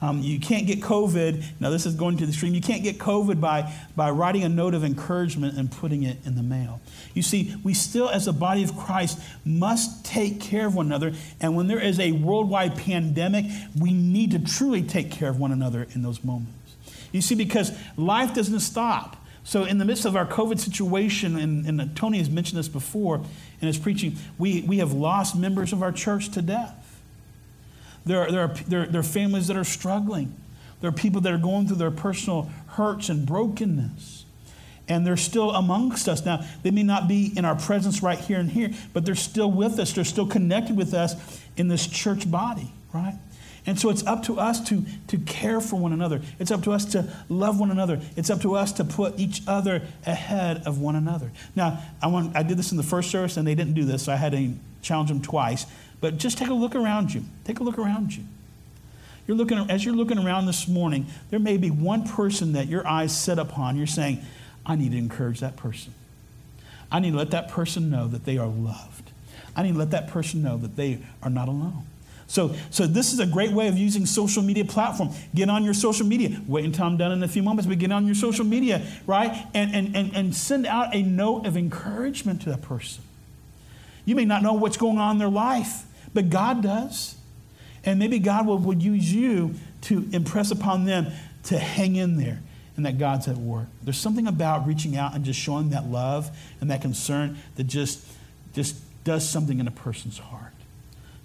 Um, 0.00 0.20
you 0.20 0.38
can't 0.38 0.66
get 0.66 0.80
COVID. 0.80 1.44
Now, 1.58 1.70
this 1.70 1.84
is 1.84 1.94
going 1.94 2.18
to 2.18 2.26
the 2.26 2.32
stream. 2.32 2.54
You 2.54 2.60
can't 2.60 2.84
get 2.84 2.98
COVID 2.98 3.40
by, 3.40 3.72
by 3.96 4.10
writing 4.10 4.44
a 4.44 4.48
note 4.48 4.74
of 4.74 4.84
encouragement 4.84 5.58
and 5.58 5.70
putting 5.70 6.04
it 6.04 6.18
in 6.24 6.36
the 6.36 6.42
mail. 6.42 6.80
You 7.14 7.22
see, 7.22 7.56
we 7.64 7.74
still, 7.74 8.08
as 8.08 8.28
a 8.28 8.32
body 8.32 8.62
of 8.62 8.76
Christ, 8.76 9.18
must 9.44 10.04
take 10.04 10.40
care 10.40 10.66
of 10.66 10.76
one 10.76 10.86
another. 10.86 11.14
And 11.40 11.56
when 11.56 11.66
there 11.66 11.80
is 11.80 11.98
a 11.98 12.12
worldwide 12.12 12.76
pandemic, 12.76 13.46
we 13.78 13.92
need 13.92 14.30
to 14.32 14.38
truly 14.38 14.82
take 14.82 15.10
care 15.10 15.28
of 15.28 15.40
one 15.40 15.50
another 15.50 15.88
in 15.92 16.02
those 16.02 16.22
moments. 16.22 16.52
You 17.10 17.20
see, 17.20 17.34
because 17.34 17.72
life 17.96 18.34
doesn't 18.34 18.60
stop. 18.60 19.16
So, 19.44 19.64
in 19.64 19.78
the 19.78 19.84
midst 19.84 20.04
of 20.04 20.14
our 20.14 20.26
COVID 20.26 20.58
situation, 20.58 21.38
and, 21.38 21.80
and 21.80 21.96
Tony 21.96 22.18
has 22.18 22.28
mentioned 22.28 22.58
this 22.58 22.68
before 22.68 23.22
in 23.60 23.66
his 23.66 23.78
preaching, 23.78 24.16
we, 24.36 24.62
we 24.62 24.78
have 24.78 24.92
lost 24.92 25.36
members 25.36 25.72
of 25.72 25.82
our 25.82 25.92
church 25.92 26.30
to 26.32 26.42
death. 26.42 27.00
There 28.04 28.22
are, 28.22 28.30
there, 28.30 28.40
are, 28.42 28.54
there, 28.66 28.86
there 28.86 29.00
are 29.00 29.04
families 29.04 29.48
that 29.48 29.56
are 29.56 29.64
struggling. 29.64 30.34
There 30.80 30.88
are 30.88 30.92
people 30.92 31.20
that 31.22 31.32
are 31.32 31.38
going 31.38 31.66
through 31.66 31.76
their 31.76 31.90
personal 31.90 32.50
hurts 32.68 33.08
and 33.08 33.26
brokenness. 33.26 34.24
And 34.86 35.06
they're 35.06 35.18
still 35.18 35.50
amongst 35.50 36.08
us. 36.08 36.24
Now, 36.24 36.44
they 36.62 36.70
may 36.70 36.82
not 36.82 37.08
be 37.08 37.32
in 37.36 37.44
our 37.44 37.56
presence 37.56 38.02
right 38.02 38.18
here 38.18 38.38
and 38.38 38.48
here, 38.50 38.70
but 38.94 39.04
they're 39.04 39.14
still 39.14 39.50
with 39.50 39.78
us. 39.78 39.92
They're 39.92 40.04
still 40.04 40.26
connected 40.26 40.76
with 40.76 40.94
us 40.94 41.14
in 41.58 41.68
this 41.68 41.86
church 41.86 42.30
body, 42.30 42.72
right? 42.94 43.18
And 43.68 43.78
so 43.78 43.90
it's 43.90 44.04
up 44.06 44.22
to 44.22 44.40
us 44.40 44.66
to, 44.70 44.82
to 45.08 45.18
care 45.18 45.60
for 45.60 45.76
one 45.76 45.92
another. 45.92 46.22
It's 46.38 46.50
up 46.50 46.62
to 46.62 46.72
us 46.72 46.86
to 46.86 47.06
love 47.28 47.60
one 47.60 47.70
another. 47.70 48.00
It's 48.16 48.30
up 48.30 48.40
to 48.40 48.54
us 48.54 48.72
to 48.72 48.84
put 48.84 49.18
each 49.18 49.42
other 49.46 49.82
ahead 50.06 50.62
of 50.64 50.78
one 50.78 50.96
another. 50.96 51.30
Now, 51.54 51.82
I, 52.00 52.06
want, 52.06 52.34
I 52.34 52.42
did 52.42 52.56
this 52.56 52.70
in 52.70 52.78
the 52.78 52.82
first 52.82 53.10
service, 53.10 53.36
and 53.36 53.46
they 53.46 53.54
didn't 53.54 53.74
do 53.74 53.84
this, 53.84 54.04
so 54.04 54.12
I 54.12 54.16
had 54.16 54.32
to 54.32 54.54
challenge 54.80 55.10
them 55.10 55.20
twice. 55.20 55.66
But 56.00 56.16
just 56.16 56.38
take 56.38 56.48
a 56.48 56.54
look 56.54 56.74
around 56.74 57.12
you. 57.12 57.24
Take 57.44 57.60
a 57.60 57.62
look 57.62 57.78
around 57.78 58.16
you. 58.16 58.24
You're 59.26 59.36
looking, 59.36 59.58
as 59.70 59.84
you're 59.84 59.94
looking 59.94 60.18
around 60.18 60.46
this 60.46 60.66
morning, 60.66 61.06
there 61.28 61.38
may 61.38 61.58
be 61.58 61.70
one 61.70 62.08
person 62.08 62.54
that 62.54 62.68
your 62.68 62.88
eyes 62.88 63.14
set 63.14 63.38
upon. 63.38 63.76
You're 63.76 63.86
saying, 63.86 64.22
I 64.64 64.76
need 64.76 64.92
to 64.92 64.96
encourage 64.96 65.40
that 65.40 65.56
person. 65.56 65.92
I 66.90 67.00
need 67.00 67.10
to 67.10 67.18
let 67.18 67.32
that 67.32 67.50
person 67.50 67.90
know 67.90 68.08
that 68.08 68.24
they 68.24 68.38
are 68.38 68.48
loved. 68.48 69.10
I 69.54 69.62
need 69.62 69.72
to 69.72 69.78
let 69.78 69.90
that 69.90 70.08
person 70.08 70.42
know 70.42 70.56
that 70.56 70.76
they 70.76 71.00
are 71.22 71.28
not 71.28 71.48
alone. 71.48 71.84
So, 72.28 72.54
so 72.70 72.86
this 72.86 73.14
is 73.14 73.20
a 73.20 73.26
great 73.26 73.52
way 73.52 73.68
of 73.68 73.78
using 73.78 74.04
social 74.04 74.42
media 74.42 74.64
platform. 74.66 75.10
Get 75.34 75.48
on 75.48 75.64
your 75.64 75.72
social 75.72 76.06
media. 76.06 76.40
Wait 76.46 76.64
until 76.64 76.84
I'm 76.84 76.98
done 76.98 77.10
in 77.10 77.22
a 77.22 77.28
few 77.28 77.42
moments, 77.42 77.66
but 77.66 77.78
get 77.78 77.90
on 77.90 78.04
your 78.04 78.14
social 78.14 78.44
media, 78.44 78.86
right? 79.06 79.46
And, 79.54 79.74
and, 79.74 79.96
and, 79.96 80.14
and 80.14 80.36
send 80.36 80.66
out 80.66 80.94
a 80.94 81.02
note 81.02 81.46
of 81.46 81.56
encouragement 81.56 82.42
to 82.42 82.50
that 82.50 82.60
person. 82.60 83.02
You 84.04 84.14
may 84.14 84.26
not 84.26 84.42
know 84.42 84.52
what's 84.52 84.76
going 84.76 84.98
on 84.98 85.12
in 85.12 85.18
their 85.18 85.30
life, 85.30 85.84
but 86.12 86.28
God 86.28 86.62
does. 86.62 87.16
And 87.82 87.98
maybe 87.98 88.18
God 88.18 88.46
will, 88.46 88.58
will 88.58 88.76
use 88.76 89.10
you 89.12 89.54
to 89.82 90.06
impress 90.12 90.50
upon 90.50 90.84
them 90.84 91.06
to 91.44 91.58
hang 91.58 91.96
in 91.96 92.18
there 92.18 92.42
and 92.76 92.84
that 92.84 92.98
God's 92.98 93.26
at 93.26 93.38
work. 93.38 93.68
There's 93.82 93.98
something 93.98 94.26
about 94.26 94.66
reaching 94.66 94.98
out 94.98 95.14
and 95.14 95.24
just 95.24 95.40
showing 95.40 95.70
that 95.70 95.86
love 95.86 96.30
and 96.60 96.70
that 96.70 96.82
concern 96.82 97.38
that 97.56 97.64
just, 97.64 98.06
just 98.52 98.76
does 99.04 99.26
something 99.26 99.58
in 99.60 99.66
a 99.66 99.70
person's 99.70 100.18
heart. 100.18 100.52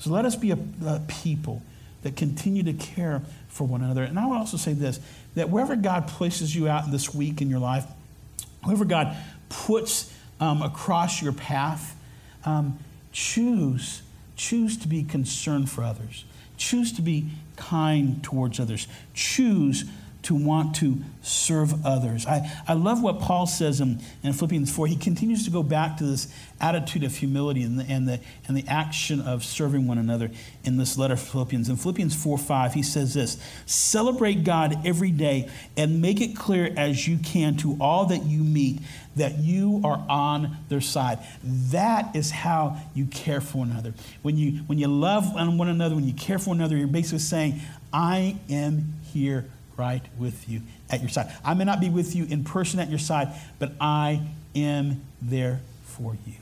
So 0.04 0.10
let 0.10 0.26
us 0.26 0.36
be 0.36 0.52
a, 0.52 0.58
a 0.86 1.00
people 1.08 1.62
that 2.02 2.18
continue 2.18 2.62
to 2.64 2.74
care 2.74 3.22
for 3.48 3.64
one 3.66 3.82
another. 3.82 4.04
And 4.04 4.20
I 4.20 4.26
would 4.26 4.36
also 4.36 4.58
say 4.58 4.74
this 4.74 5.00
that 5.36 5.50
wherever 5.50 5.78
God 5.78 6.10
places 6.10 6.54
you 6.54 6.68
out 6.68 6.92
this 6.92 7.16
week 7.16 7.42
in 7.42 7.50
your 7.50 7.62
life, 7.62 7.86
whoever 8.66 8.84
God 8.84 9.16
puts 9.48 10.14
um, 10.42 10.62
across 10.62 11.22
your 11.22 11.32
path, 11.32 11.96
um, 12.44 12.80
choose, 13.14 14.02
choose 14.36 14.76
to 14.80 14.90
be 14.90 15.04
concerned 15.04 15.70
for 15.70 15.86
others. 15.86 16.26
Choose 16.58 16.92
to 16.92 17.02
be 17.02 17.30
kind 17.56 18.22
towards 18.22 18.60
others. 18.60 18.90
Choose 19.14 19.86
to 20.24 20.36
want 20.36 20.76
to 20.78 20.98
serve 21.22 21.86
others. 21.86 22.26
I, 22.26 22.50
I 22.68 22.74
love 22.74 23.02
what 23.04 23.20
Paul 23.20 23.46
says 23.46 23.82
in, 23.82 24.02
in 24.24 24.34
Philippians 24.34 24.74
4. 24.74 24.88
He 24.88 24.96
continues 24.96 25.46
to 25.46 25.52
go 25.52 25.64
back 25.64 25.98
to 25.98 26.06
this 26.06 26.34
attitude 26.62 27.04
of 27.04 27.16
humility 27.16 27.64
and 27.64 27.80
the, 27.80 27.84
and, 27.84 28.08
the, 28.08 28.20
and 28.48 28.56
the 28.56 28.66
action 28.68 29.20
of 29.22 29.44
serving 29.44 29.86
one 29.86 29.98
another 29.98 30.32
in 30.64 30.78
this 30.78 30.98
letter 30.98 31.14
of 31.14 31.20
Philippians. 31.20 31.68
In 31.70 31.76
Philippians 31.76 32.16
4 32.16 32.38
5, 32.38 32.74
he 32.74 32.84
says 32.84 33.14
this 33.14 33.38
Celebrate 33.66 34.44
God 34.44 34.86
every 34.86 35.12
day 35.12 35.50
and 35.76 36.02
make 36.02 36.22
it 36.22 36.36
clear 36.36 36.74
as 36.78 37.08
you 37.08 37.18
can 37.18 37.58
to 37.58 37.78
all 37.80 38.06
that 38.06 38.24
you 38.24 38.44
meet 38.44 38.80
that 39.16 39.38
you 39.40 39.82
are 39.84 40.04
on 40.10 40.58
their 40.70 40.82
side. 40.82 41.20
That 41.44 42.16
is 42.16 42.32
how 42.32 42.78
you 42.96 43.06
care 43.06 43.42
for 43.42 43.64
another. 43.64 43.94
When 44.22 44.38
you, 44.38 44.64
when 44.64 44.80
you 44.80 44.88
love 44.88 45.34
one 45.34 45.68
another, 45.68 45.96
when 45.96 46.08
you 46.08 46.14
care 46.14 46.40
for 46.40 46.54
another, 46.54 46.76
you're 46.76 46.88
basically 46.88 47.20
saying, 47.20 47.62
I 47.92 48.38
am 48.50 48.96
here 49.14 49.46
right 49.78 50.04
with 50.18 50.48
you 50.48 50.62
at 50.90 51.02
your 51.02 51.10
side. 51.10 51.32
I 51.44 51.54
may 51.54 51.64
not 51.64 51.80
be 51.80 51.90
with 51.90 52.16
you 52.16 52.26
in 52.26 52.44
person 52.44 52.80
at 52.80 52.90
your 52.90 53.00
side, 53.00 53.30
but 53.60 53.72
I 53.80 54.22
am 54.56 55.02
there 55.22 55.62
for 55.86 56.16
you. 56.26 56.34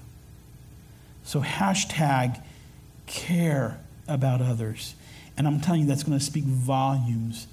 So, 1.24 1.42
hashtag 1.42 2.42
care 3.08 3.80
about 4.08 4.42
others. 4.42 4.96
And 5.38 5.48
I'm 5.48 5.62
telling 5.62 5.82
you, 5.82 5.88
that's 5.88 6.04
going 6.04 6.18
to 6.18 6.24
speak 6.24 6.44
volumes 6.44 7.48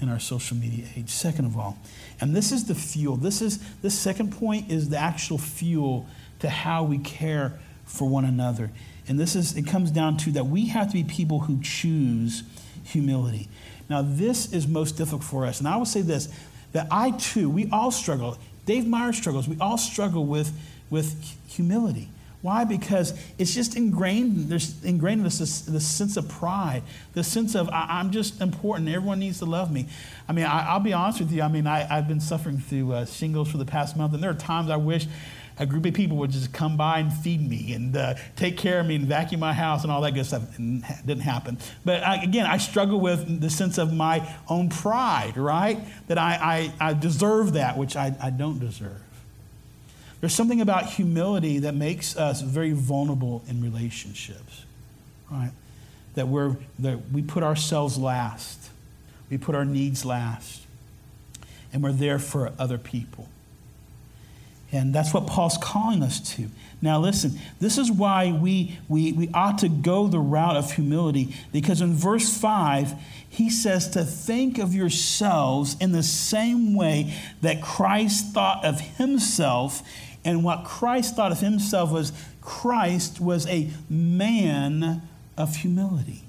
in 0.00 0.08
our 0.08 0.18
social 0.18 0.56
media 0.56 0.86
age. 0.96 1.10
Second 1.10 1.46
of 1.46 1.56
all, 1.56 1.78
and 2.20 2.34
this 2.34 2.52
is 2.52 2.64
the 2.64 2.74
fuel. 2.74 3.16
This 3.16 3.42
is 3.42 3.58
this 3.80 3.98
second 3.98 4.32
point 4.32 4.70
is 4.70 4.88
the 4.88 4.98
actual 4.98 5.38
fuel 5.38 6.06
to 6.40 6.48
how 6.48 6.84
we 6.84 6.98
care 6.98 7.58
for 7.84 8.08
one 8.08 8.24
another. 8.24 8.70
And 9.08 9.18
this 9.18 9.36
is 9.36 9.56
it 9.56 9.66
comes 9.66 9.90
down 9.90 10.16
to 10.18 10.32
that 10.32 10.46
we 10.46 10.66
have 10.66 10.88
to 10.88 10.94
be 10.94 11.04
people 11.04 11.40
who 11.40 11.60
choose 11.62 12.42
humility. 12.84 13.48
Now, 13.88 14.02
this 14.02 14.52
is 14.52 14.66
most 14.66 14.92
difficult 14.92 15.24
for 15.24 15.46
us. 15.46 15.58
And 15.58 15.68
I 15.68 15.76
will 15.76 15.84
say 15.84 16.02
this 16.02 16.28
that 16.72 16.88
I 16.90 17.12
too, 17.12 17.48
we 17.48 17.68
all 17.70 17.90
struggle. 17.90 18.36
Dave 18.66 18.86
Meyer 18.86 19.12
struggles. 19.12 19.46
We 19.46 19.56
all 19.60 19.78
struggle 19.78 20.26
with, 20.26 20.52
with 20.90 21.36
humility. 21.46 22.08
Why? 22.44 22.64
Because 22.64 23.18
it's 23.38 23.54
just 23.54 23.74
ingrained, 23.74 24.50
there's 24.50 24.84
ingrained 24.84 25.22
in 25.22 25.26
us 25.26 25.38
this, 25.38 25.62
this 25.62 25.86
sense 25.86 26.18
of 26.18 26.28
pride, 26.28 26.82
the 27.14 27.24
sense 27.24 27.54
of 27.54 27.70
I, 27.70 28.00
am 28.00 28.10
just 28.10 28.38
important, 28.42 28.86
everyone 28.90 29.18
needs 29.18 29.38
to 29.38 29.46
love 29.46 29.72
me. 29.72 29.86
I 30.28 30.32
mean, 30.32 30.44
I, 30.44 30.74
will 30.74 30.84
be 30.84 30.92
honest 30.92 31.20
with 31.20 31.32
you, 31.32 31.40
I 31.40 31.48
mean, 31.48 31.66
I, 31.66 31.84
have 31.84 32.06
been 32.06 32.20
suffering 32.20 32.58
through 32.58 32.92
uh, 32.92 33.06
shingles 33.06 33.50
for 33.50 33.56
the 33.56 33.64
past 33.64 33.96
month, 33.96 34.12
and 34.12 34.22
there 34.22 34.28
are 34.28 34.34
times 34.34 34.68
I 34.68 34.76
wish 34.76 35.06
a 35.58 35.66
group 35.66 35.86
of 35.86 35.94
people 35.94 36.16
would 36.16 36.30
just 36.30 36.52
come 36.52 36.76
by 36.76 36.98
and 36.98 37.12
feed 37.12 37.48
me 37.48 37.74
and 37.74 37.96
uh, 37.96 38.14
take 38.34 38.56
care 38.56 38.80
of 38.80 38.86
me 38.86 38.96
and 38.96 39.06
vacuum 39.06 39.40
my 39.40 39.52
house 39.52 39.84
and 39.84 39.92
all 39.92 40.00
that 40.00 40.12
good 40.12 40.26
stuff. 40.26 40.42
It 40.58 41.06
didn't 41.06 41.22
happen. 41.22 41.58
But 41.84 42.02
I, 42.02 42.22
again, 42.22 42.46
I 42.46 42.56
struggle 42.56 43.00
with 43.00 43.40
the 43.40 43.50
sense 43.50 43.78
of 43.78 43.92
my 43.92 44.28
own 44.48 44.68
pride, 44.68 45.36
right? 45.36 45.78
That 46.08 46.18
I, 46.18 46.72
I, 46.80 46.88
I 46.88 46.94
deserve 46.94 47.52
that, 47.52 47.78
which 47.78 47.94
I, 47.94 48.16
I 48.20 48.30
don't 48.30 48.58
deserve. 48.58 49.00
There's 50.20 50.34
something 50.34 50.60
about 50.60 50.86
humility 50.86 51.60
that 51.60 51.74
makes 51.74 52.16
us 52.16 52.40
very 52.40 52.72
vulnerable 52.72 53.44
in 53.46 53.62
relationships, 53.62 54.64
right? 55.30 55.52
That, 56.14 56.28
we're, 56.28 56.56
that 56.80 57.12
we 57.12 57.22
put 57.22 57.42
ourselves 57.42 57.96
last, 57.98 58.70
we 59.30 59.38
put 59.38 59.54
our 59.54 59.64
needs 59.64 60.04
last, 60.04 60.62
and 61.72 61.82
we're 61.82 61.92
there 61.92 62.18
for 62.18 62.52
other 62.58 62.78
people. 62.78 63.28
And 64.74 64.92
that's 64.92 65.14
what 65.14 65.28
Paul's 65.28 65.56
calling 65.56 66.02
us 66.02 66.18
to. 66.34 66.48
Now, 66.82 66.98
listen, 66.98 67.38
this 67.60 67.78
is 67.78 67.92
why 67.92 68.32
we, 68.32 68.76
we, 68.88 69.12
we 69.12 69.30
ought 69.32 69.58
to 69.58 69.68
go 69.68 70.08
the 70.08 70.18
route 70.18 70.56
of 70.56 70.72
humility, 70.72 71.34
because 71.52 71.80
in 71.80 71.94
verse 71.94 72.36
5, 72.36 72.92
he 73.28 73.50
says 73.50 73.88
to 73.90 74.04
think 74.04 74.58
of 74.58 74.74
yourselves 74.74 75.76
in 75.80 75.92
the 75.92 76.02
same 76.02 76.74
way 76.74 77.14
that 77.40 77.62
Christ 77.62 78.34
thought 78.34 78.64
of 78.64 78.80
himself. 78.80 79.82
And 80.24 80.42
what 80.42 80.64
Christ 80.64 81.14
thought 81.14 81.30
of 81.30 81.38
himself 81.38 81.92
was 81.92 82.12
Christ 82.40 83.20
was 83.20 83.46
a 83.46 83.70
man 83.88 85.02
of 85.36 85.56
humility. 85.56 86.22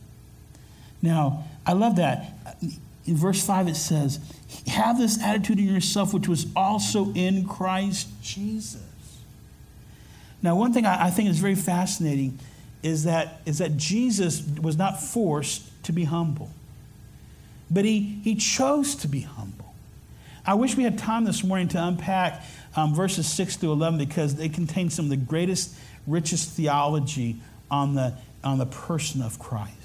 Now, 1.01 1.45
I 1.65 1.73
love 1.73 1.95
that. 1.95 2.33
In 3.05 3.15
verse 3.15 3.45
5, 3.45 3.67
it 3.67 3.75
says, 3.75 4.19
have 4.67 4.97
this 4.97 5.21
attitude 5.21 5.59
in 5.59 5.65
yourself, 5.65 6.13
which 6.13 6.27
was 6.27 6.47
also 6.55 7.11
in 7.13 7.47
Christ 7.47 8.07
Jesus. 8.21 8.81
Now, 10.41 10.55
one 10.55 10.73
thing 10.73 10.85
I, 10.85 11.07
I 11.07 11.09
think 11.09 11.29
is 11.29 11.39
very 11.39 11.55
fascinating 11.55 12.39
is 12.83 13.03
that, 13.03 13.41
is 13.45 13.59
that 13.59 13.77
Jesus 13.77 14.43
was 14.61 14.77
not 14.77 15.01
forced 15.01 15.83
to 15.83 15.91
be 15.91 16.03
humble, 16.03 16.49
but 17.69 17.85
he, 17.85 18.19
he 18.23 18.35
chose 18.35 18.95
to 18.97 19.07
be 19.07 19.21
humble. 19.21 19.73
I 20.45 20.53
wish 20.53 20.77
we 20.77 20.83
had 20.83 20.97
time 20.97 21.23
this 21.25 21.43
morning 21.43 21.67
to 21.69 21.83
unpack 21.83 22.43
um, 22.75 22.93
verses 22.93 23.27
6 23.27 23.55
through 23.55 23.71
11 23.71 23.97
because 23.97 24.35
they 24.35 24.49
contain 24.49 24.91
some 24.91 25.05
of 25.05 25.09
the 25.09 25.17
greatest, 25.17 25.75
richest 26.05 26.51
theology 26.51 27.37
on 27.71 27.95
the, 27.95 28.13
on 28.43 28.59
the 28.59 28.67
person 28.67 29.23
of 29.23 29.39
Christ. 29.39 29.84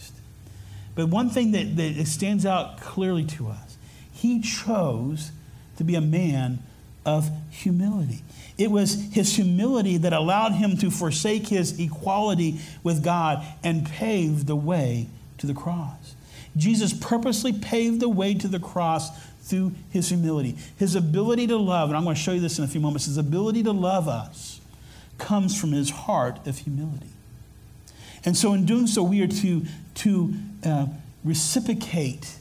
But 0.95 1.09
one 1.09 1.31
thing 1.31 1.53
that, 1.53 1.77
that 1.77 2.07
stands 2.07 2.45
out 2.45 2.81
clearly 2.81 3.25
to 3.25 3.49
us 3.49 3.77
he 4.13 4.41
chose 4.41 5.33
to 5.79 5.85
be 5.85 5.95
a 5.95 6.01
man 6.01 6.59
of 7.07 7.31
humility. 7.51 8.23
It 8.59 8.71
was 8.71 9.09
his 9.13 9.35
humility 9.35 9.97
that 9.97 10.13
allowed 10.13 10.53
him 10.53 10.77
to 10.79 10.91
forsake 10.91 11.49
his 11.49 11.81
equality 11.81 12.61
with 12.83 13.03
God 13.03 13.43
and 13.65 13.87
pave 13.87 14.45
the 14.45 14.57
way 14.57 15.09
to 15.39 15.47
the 15.47 15.55
cross. 15.55 16.15
Jesus 16.55 16.93
purposely 16.93 17.55
paved 17.55 18.01
the 18.01 18.09
way 18.11 18.35
to 18.35 18.49
the 18.49 18.59
cross 18.59 19.11
through 19.43 19.73
his 19.89 20.11
humility. 20.11 20.57
His 20.77 20.95
ability 20.95 21.47
to 21.47 21.57
love, 21.57 21.89
and 21.89 21.97
I'm 21.97 22.05
going 22.05 22.17
to 22.17 22.21
show 22.21 22.33
you 22.33 22.41
this 22.41 22.59
in 22.59 22.65
a 22.65 22.69
few 22.69 22.81
moments, 22.81 23.07
his 23.07 23.17
ability 23.17 23.63
to 23.63 23.73
love 23.73 24.07
us 24.07 24.61
comes 25.17 25.59
from 25.59 25.73
his 25.73 25.91
heart 25.91 26.47
of 26.47 26.59
humility. 26.59 27.09
And 28.25 28.37
so, 28.37 28.53
in 28.53 28.67
doing 28.67 28.87
so, 28.87 29.03
we 29.03 29.23
are 29.23 29.29
to, 29.29 29.65
to 29.97 30.35
uh, 30.65 30.87
reciprocate 31.25 32.37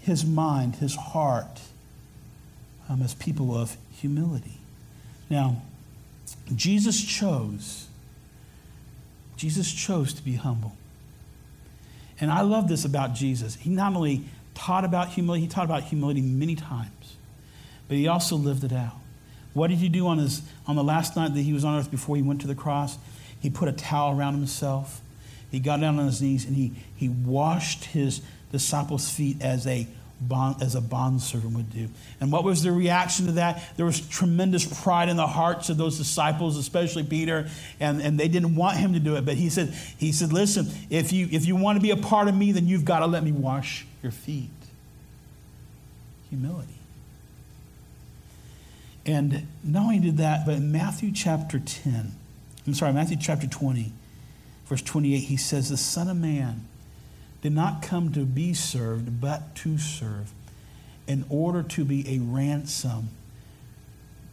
his 0.00 0.24
mind, 0.24 0.76
his 0.76 0.94
heart, 0.96 1.60
um, 2.88 3.02
as 3.02 3.14
people 3.14 3.56
of 3.56 3.76
humility. 3.92 4.58
Now, 5.30 5.62
Jesus 6.54 7.02
chose, 7.02 7.88
Jesus 9.36 9.72
chose 9.72 10.12
to 10.14 10.22
be 10.22 10.34
humble. 10.34 10.76
And 12.20 12.30
I 12.30 12.40
love 12.40 12.68
this 12.68 12.84
about 12.84 13.14
Jesus. 13.14 13.56
He 13.56 13.70
not 13.70 13.94
only 13.94 14.24
taught 14.54 14.84
about 14.84 15.10
humility, 15.10 15.42
he 15.42 15.48
taught 15.48 15.66
about 15.66 15.84
humility 15.84 16.22
many 16.22 16.54
times, 16.54 17.16
but 17.88 17.96
he 17.96 18.08
also 18.08 18.36
lived 18.36 18.64
it 18.64 18.72
out. 18.72 18.94
What 19.52 19.68
did 19.68 19.78
he 19.78 19.88
do 19.88 20.06
on, 20.06 20.18
his, 20.18 20.42
on 20.66 20.76
the 20.76 20.84
last 20.84 21.16
night 21.16 21.34
that 21.34 21.42
he 21.42 21.52
was 21.52 21.64
on 21.64 21.78
earth 21.78 21.90
before 21.90 22.16
he 22.16 22.22
went 22.22 22.40
to 22.42 22.46
the 22.46 22.54
cross? 22.54 22.98
He 23.46 23.50
put 23.50 23.68
a 23.68 23.72
towel 23.72 24.18
around 24.18 24.34
himself. 24.34 25.00
He 25.52 25.60
got 25.60 25.80
down 25.80 26.00
on 26.00 26.06
his 26.06 26.20
knees 26.20 26.44
and 26.44 26.56
he, 26.56 26.72
he 26.96 27.08
washed 27.08 27.84
his 27.84 28.20
disciples' 28.50 29.08
feet 29.08 29.40
as 29.40 29.68
a 29.68 29.86
bond, 30.20 30.60
as 30.60 30.74
a 30.74 30.80
bondservant 30.80 31.54
would 31.54 31.72
do. 31.72 31.88
And 32.20 32.32
what 32.32 32.42
was 32.42 32.64
the 32.64 32.72
reaction 32.72 33.26
to 33.26 33.32
that? 33.34 33.62
There 33.76 33.86
was 33.86 34.00
tremendous 34.00 34.82
pride 34.82 35.08
in 35.08 35.16
the 35.16 35.28
hearts 35.28 35.68
of 35.68 35.76
those 35.76 35.96
disciples, 35.96 36.56
especially 36.56 37.04
Peter, 37.04 37.48
and, 37.78 38.02
and 38.02 38.18
they 38.18 38.26
didn't 38.26 38.56
want 38.56 38.78
him 38.78 38.94
to 38.94 38.98
do 38.98 39.14
it. 39.14 39.24
But 39.24 39.34
he 39.34 39.48
said, 39.48 39.72
he 39.96 40.10
said, 40.10 40.32
listen, 40.32 40.66
if 40.90 41.12
you 41.12 41.28
if 41.30 41.46
you 41.46 41.54
want 41.54 41.76
to 41.76 41.80
be 41.80 41.92
a 41.92 41.96
part 41.96 42.26
of 42.26 42.34
me, 42.34 42.50
then 42.50 42.66
you've 42.66 42.84
got 42.84 42.98
to 42.98 43.06
let 43.06 43.22
me 43.22 43.30
wash 43.30 43.86
your 44.02 44.10
feet. 44.10 44.50
Humility. 46.30 46.80
And 49.04 49.46
not 49.62 49.84
only 49.84 50.00
did 50.00 50.16
that, 50.16 50.44
but 50.44 50.56
in 50.56 50.72
Matthew 50.72 51.12
chapter 51.12 51.60
10, 51.60 52.10
I'm 52.66 52.74
sorry, 52.74 52.92
Matthew 52.92 53.16
chapter 53.20 53.46
20, 53.46 53.92
verse 54.66 54.82
28, 54.82 55.18
he 55.18 55.36
says, 55.36 55.68
The 55.68 55.76
Son 55.76 56.08
of 56.08 56.16
Man 56.16 56.66
did 57.42 57.52
not 57.52 57.82
come 57.82 58.12
to 58.12 58.24
be 58.24 58.54
served, 58.54 59.20
but 59.20 59.54
to 59.56 59.78
serve, 59.78 60.32
in 61.06 61.24
order 61.28 61.62
to 61.62 61.84
be 61.84 62.16
a 62.16 62.18
ransom 62.18 63.10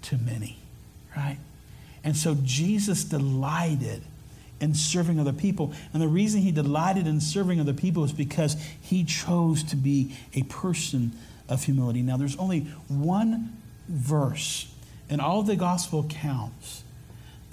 to 0.04 0.18
many. 0.18 0.58
Right? 1.16 1.38
And 2.04 2.18
so 2.18 2.36
Jesus 2.44 3.04
delighted 3.04 4.02
in 4.60 4.74
serving 4.74 5.20
other 5.20 5.34
people. 5.34 5.74
And 5.94 6.02
the 6.02 6.08
reason 6.08 6.42
he 6.42 6.52
delighted 6.52 7.06
in 7.06 7.22
serving 7.22 7.60
other 7.60 7.74
people 7.74 8.04
is 8.04 8.14
because 8.14 8.56
he 8.82 9.04
chose 9.04 9.62
to 9.64 9.76
be 9.76 10.16
a 10.34 10.44
person 10.44 11.12
of 11.50 11.64
humility. 11.64 12.02
Now, 12.02 12.18
there's 12.18 12.38
only 12.38 12.62
one 12.88 13.58
verse 13.88 14.74
in 15.10 15.20
all 15.20 15.44
the 15.44 15.56
gospel 15.56 16.00
accounts 16.00 16.83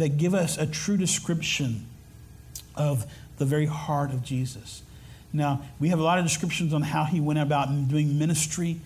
that 0.01 0.17
give 0.17 0.35
us 0.35 0.59
a 0.59 0.67
true 0.67 0.97
description 0.97 1.87
of 2.75 3.07
the 3.39 3.45
very 3.45 3.67
heart 3.67 4.11
of 4.11 4.23
Jesus. 4.23 4.83
Now, 5.33 5.63
we 5.79 5.89
have 5.89 5.99
a 5.99 6.03
lot 6.03 6.19
of 6.19 6.25
descriptions 6.25 6.75
on 6.75 6.83
how 6.83 7.05
he 7.05 7.21
went 7.21 7.39
about 7.39 7.69
doing 7.89 8.19
ministry. 8.19 8.81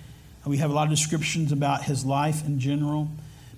We 0.45 0.59
have 0.59 0.71
a 0.71 0.75
lot 0.75 0.85
of 0.85 0.91
descriptions 0.91 1.53
about 1.53 1.85
his 1.85 2.05
life 2.05 2.45
in 2.47 2.61
general. 2.61 3.09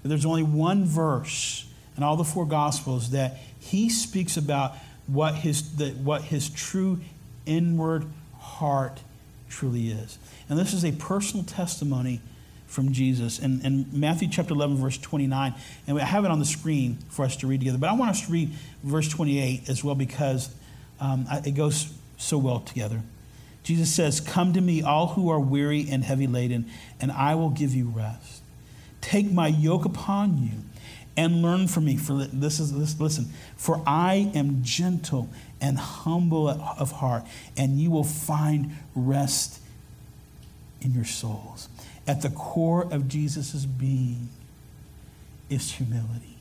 But 0.03 0.11
there's 0.11 0.25
only 0.25 0.45
one 0.45 0.85
verse 0.85 1.66
in 1.97 2.03
all 2.03 2.16
the 2.16 2.25
four 2.25 2.47
Gospels 2.47 3.11
that 3.11 3.38
he 3.59 3.88
speaks 3.88 4.37
about 4.37 4.77
what 5.07 5.35
his, 5.35 5.77
the, 5.77 5.90
what 5.90 6.23
his 6.23 6.49
true 6.49 7.01
inward 7.45 8.05
heart 8.38 9.01
truly 9.49 9.88
is. 9.88 10.19
And 10.49 10.59
this 10.59 10.73
is 10.73 10.85
a 10.85 10.92
personal 10.92 11.45
testimony 11.45 12.21
from 12.66 12.92
Jesus 12.92 13.38
And, 13.38 13.64
in 13.64 13.87
Matthew 13.92 14.29
chapter 14.29 14.55
11, 14.55 14.76
verse 14.76 14.98
29. 14.98 15.55
And 15.87 15.98
I 15.98 16.05
have 16.05 16.24
it 16.24 16.31
on 16.31 16.38
the 16.38 16.44
screen 16.44 16.98
for 17.09 17.24
us 17.24 17.37
to 17.37 17.46
read 17.46 17.61
together. 17.61 17.79
But 17.79 17.90
I 17.90 17.94
want 17.94 18.11
us 18.11 18.26
to 18.26 18.33
read 18.33 18.50
verse 18.83 19.09
28 19.09 19.68
as 19.68 19.83
well 19.85 19.94
because 19.94 20.55
um, 21.00 21.26
it 21.44 21.52
goes 21.52 21.92
so 22.16 22.38
well 22.38 22.61
together. 22.61 23.02
Jesus 23.62 23.92
says, 23.92 24.20
Come 24.20 24.52
to 24.52 24.61
me, 24.61 24.83
all 24.83 25.09
who 25.09 25.29
are 25.29 25.40
weary 25.40 25.87
and 25.90 26.05
heavy 26.05 26.26
laden, 26.26 26.70
and 27.00 27.11
I 27.11 27.35
will 27.35 27.50
give 27.50 27.74
you 27.74 27.88
rest. 27.88 28.42
Take 29.00 29.31
my 29.31 29.48
yoke 29.48 29.85
upon 29.85 30.42
you 30.42 30.50
and 31.16 31.42
learn 31.42 31.66
from 31.66 31.85
me. 31.87 31.96
For 31.96 32.12
this 32.14 32.61
is 32.61 32.72
this, 32.72 33.00
listen, 33.00 33.31
for 33.57 33.83
I 33.87 34.31
am 34.35 34.62
gentle 34.62 35.29
and 35.61 35.79
humble 35.79 36.48
of 36.48 36.92
heart, 36.92 37.24
and 37.57 37.81
you 37.81 37.90
will 37.90 38.05
find 38.05 38.76
rest 38.94 39.61
in 40.81 40.94
your 40.94 41.05
souls. 41.05 41.68
At 42.07 42.23
the 42.23 42.31
core 42.31 42.87
of 42.92 43.09
Jesus' 43.09 43.64
being 43.64 44.29
is 45.49 45.73
humility. 45.73 46.37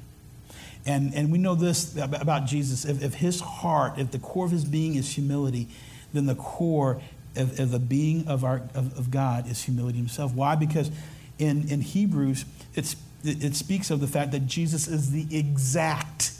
And, 0.85 1.15
and 1.15 1.31
we 1.31 1.39
know 1.39 1.55
this 1.55 1.97
about 1.97 2.45
Jesus. 2.45 2.85
If, 2.85 3.03
if 3.03 3.15
his 3.15 3.39
heart, 3.39 3.97
if 3.97 4.11
the 4.11 4.19
core 4.19 4.45
of 4.45 4.51
his 4.51 4.65
being 4.65 4.95
is 4.95 5.13
humility, 5.13 5.67
then 6.13 6.27
the 6.27 6.35
core 6.35 7.01
of, 7.35 7.59
of 7.59 7.71
the 7.71 7.79
being 7.79 8.27
of, 8.27 8.43
our, 8.43 8.61
of, 8.75 8.97
of, 8.97 9.11
God 9.11 9.49
is 9.49 9.63
humility 9.63 9.97
himself. 9.97 10.33
Why? 10.33 10.55
Because 10.55 10.91
in, 11.39 11.67
in 11.69 11.81
Hebrews, 11.81 12.45
it's, 12.75 12.95
it 13.23 13.55
speaks 13.55 13.89
of 13.89 13.99
the 13.99 14.07
fact 14.07 14.31
that 14.31 14.45
Jesus 14.45 14.87
is 14.87 15.11
the 15.11 15.27
exact, 15.37 16.31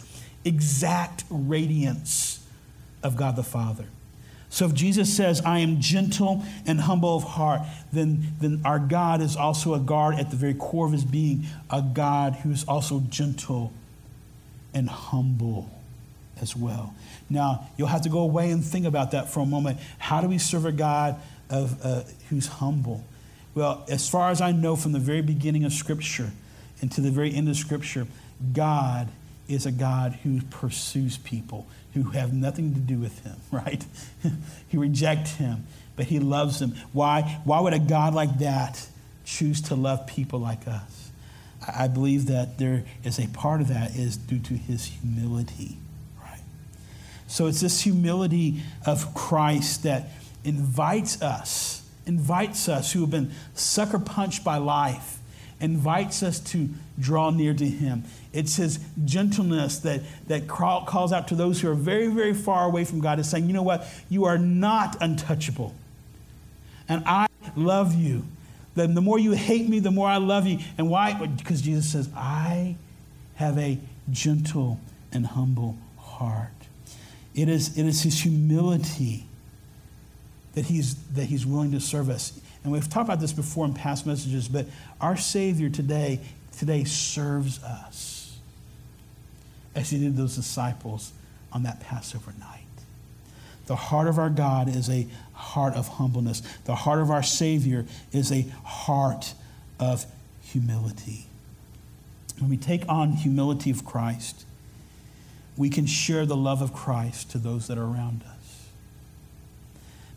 exact 0.46 1.26
radiance 1.30 2.46
of 3.04 3.18
God 3.18 3.36
the 3.36 3.44
Father. 3.44 3.86
So 4.56 4.66
if 4.66 4.74
Jesus 4.74 5.14
says, 5.14 5.42
I 5.42 5.60
am 5.60 5.82
gentle 5.82 6.42
and 6.66 6.80
humble 6.80 7.18
of 7.18 7.26
heart, 7.26 7.64
then, 7.92 8.26
then 8.40 8.62
our 8.64 8.80
God 8.80 9.22
is 9.22 9.36
also 9.36 9.74
a 9.74 9.82
God 9.82 10.18
at 10.18 10.30
the 10.30 10.38
very 10.38 10.54
core 10.54 10.86
of 10.86 10.94
his 10.94 11.04
being, 11.04 11.44
a 11.70 11.82
God 11.82 12.36
who 12.36 12.52
is 12.52 12.64
also 12.64 13.02
gentle 13.10 13.74
and 14.74 14.90
humble 14.90 15.70
as 16.40 16.56
well. 16.56 16.96
Now, 17.30 17.68
you'll 17.76 17.90
have 17.90 18.04
to 18.04 18.10
go 18.10 18.20
away 18.20 18.50
and 18.50 18.64
think 18.64 18.86
about 18.86 19.12
that 19.12 19.30
for 19.30 19.42
a 19.42 19.46
moment. 19.46 19.78
How 19.98 20.22
do 20.22 20.30
we 20.30 20.38
serve 20.38 20.64
a 20.64 20.72
God 20.72 21.20
of, 21.50 21.86
uh, 21.86 22.04
who's 22.30 22.48
humble? 22.48 23.04
Well, 23.56 23.86
as 23.90 24.08
far 24.08 24.30
as 24.30 24.40
I 24.40 24.54
know 24.54 24.78
from 24.78 24.94
the 24.94 25.00
very 25.00 25.22
beginning 25.22 25.66
of 25.66 25.74
Scripture 25.74 26.32
and 26.80 26.90
to 26.94 27.02
the 27.02 27.12
very 27.12 27.36
end 27.36 27.50
of 27.50 27.58
Scripture, 27.58 28.08
God 28.54 29.10
is 29.50 29.66
a 29.66 29.72
God 29.74 30.14
who 30.24 30.42
pursues 30.44 31.18
people 31.18 31.68
who 31.96 32.12
have 32.12 32.34
nothing 32.34 32.74
to 32.74 32.80
do 32.80 32.98
with 32.98 33.24
him, 33.24 33.36
right? 33.52 33.84
he 34.68 34.78
rejects 34.78 35.36
him, 35.36 35.66
but 35.96 36.06
he 36.06 36.20
loves 36.20 36.60
them. 36.60 36.76
Why? 36.94 37.40
Why 37.46 37.60
would 37.62 37.74
a 37.74 37.80
God 37.80 38.14
like 38.14 38.40
that 38.40 38.86
choose 39.24 39.62
to 39.64 39.76
love 39.76 40.06
people 40.06 40.40
like 40.40 40.68
us? 40.68 41.10
I 41.68 41.88
believe 41.88 42.28
that 42.28 42.58
there 42.58 42.84
is 43.04 43.18
a 43.18 43.28
part 43.30 43.62
of 43.62 43.70
that 43.70 43.96
is 43.96 44.18
due 44.18 44.40
to 44.40 44.54
his 44.54 44.86
humility, 44.86 45.78
right? 46.22 46.42
So 47.28 47.48
it's 47.48 47.62
this 47.62 47.82
humility 47.82 48.62
of 48.86 49.14
Christ 49.16 49.84
that 49.84 50.10
invites 50.44 51.22
us, 51.22 51.90
invites 52.06 52.70
us 52.70 52.92
who 52.92 53.02
have 53.02 53.10
been 53.10 53.32
sucker 53.56 53.98
punched 53.98 54.44
by 54.44 54.58
life, 54.58 55.18
invites 55.60 56.22
us 56.22 56.40
to 56.40 56.70
draw 57.00 57.30
near 57.30 57.54
to 57.54 57.66
him. 57.66 58.04
It's 58.34 58.58
his 58.58 58.80
gentleness 59.06 59.80
that, 59.80 60.02
that 60.28 60.48
calls 60.48 61.14
out 61.14 61.30
to 61.30 61.36
those 61.36 61.62
who 61.62 61.70
are 61.72 61.76
very, 61.76 62.08
very 62.08 62.34
far 62.34 62.66
away 62.66 62.84
from 62.86 63.00
God, 63.00 63.20
is 63.20 63.30
saying, 63.30 63.48
you 63.48 63.54
know 63.54 63.64
what? 63.64 63.88
You 64.10 64.26
are 64.26 64.38
not 64.38 64.98
untouchable. 65.02 65.74
And 66.88 67.04
I 67.06 67.28
love 67.56 67.96
you. 67.96 68.26
The, 68.76 68.88
the 68.88 69.02
more 69.02 69.18
you 69.18 69.32
hate 69.32 69.70
me, 69.70 69.80
the 69.80 69.92
more 69.92 70.08
I 70.08 70.18
love 70.18 70.46
you. 70.46 70.60
And 70.78 70.90
why? 70.90 71.14
Because 71.14 71.62
Jesus 71.62 71.92
says, 71.92 72.10
I 72.16 72.76
have 73.36 73.58
a 73.58 73.80
gentle 74.12 74.80
and 75.12 75.26
humble 75.26 75.78
heart. 75.98 76.50
It 77.34 77.50
is, 77.50 77.78
it 77.78 77.86
is 77.86 78.04
his 78.04 78.22
humility 78.22 79.26
that 80.54 80.66
he's, 80.66 80.96
that 81.14 81.26
he's 81.26 81.46
willing 81.46 81.72
to 81.72 81.80
serve 81.80 82.10
us. 82.10 82.40
And 82.66 82.74
we've 82.74 82.90
talked 82.90 83.08
about 83.08 83.20
this 83.20 83.32
before 83.32 83.64
in 83.66 83.76
past 83.76 84.08
messages, 84.08 84.48
but 84.48 84.66
our 85.00 85.16
Savior 85.16 85.70
today, 85.70 86.20
today 86.58 86.84
serves 86.84 87.64
us 87.64 88.40
as 89.76 89.92
he 89.92 90.00
did 90.00 90.18
those 90.18 90.36
disciples 90.36 91.14
on 91.52 91.62
that 91.62 91.80
Passover 91.80 92.34
night. 92.40 92.64
The 93.68 93.76
heart 93.76 94.08
of 94.08 94.18
our 94.18 94.32
God 94.32 94.68
is 94.68 94.90
a 94.90 95.08
heart 95.34 95.76
of 95.76 95.88
humbleness. 95.88 96.42
The 96.66 96.74
heart 96.74 97.00
of 97.00 97.12
our 97.12 97.22
Savior 97.22 97.86
is 98.12 98.32
a 98.32 98.48
heart 98.64 99.36
of 99.80 100.08
humility. 100.42 101.28
When 102.40 102.50
we 102.50 102.58
take 102.58 102.82
on 102.90 103.12
humility 103.12 103.70
of 103.70 103.86
Christ, 103.86 104.44
we 105.56 105.70
can 105.70 105.86
share 105.86 106.26
the 106.26 106.36
love 106.36 106.64
of 106.64 106.74
Christ 106.74 107.30
to 107.30 107.38
those 107.38 107.68
that 107.68 107.78
are 107.78 107.86
around 107.86 108.24
us. 108.24 108.70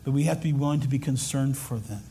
But 0.03 0.11
we 0.13 0.23
have 0.23 0.37
to 0.37 0.43
be 0.45 0.53
willing 0.53 0.79
to 0.79 0.87
be 0.87 0.97
concerned 0.97 1.55
for 1.55 1.77
them. 1.77 2.01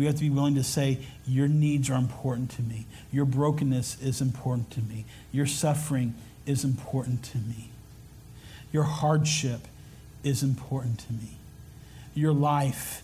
We 0.00 0.06
have 0.06 0.14
to 0.14 0.22
be 0.22 0.30
willing 0.30 0.54
to 0.54 0.64
say, 0.64 0.98
Your 1.26 1.46
needs 1.46 1.90
are 1.90 1.98
important 1.98 2.50
to 2.52 2.62
me. 2.62 2.86
Your 3.12 3.26
brokenness 3.26 4.00
is 4.00 4.22
important 4.22 4.70
to 4.70 4.80
me. 4.80 5.04
Your 5.30 5.44
suffering 5.44 6.14
is 6.46 6.64
important 6.64 7.22
to 7.24 7.36
me. 7.36 7.68
Your 8.72 8.84
hardship 8.84 9.68
is 10.24 10.42
important 10.42 11.00
to 11.00 11.12
me. 11.12 11.36
Your 12.14 12.32
life 12.32 13.02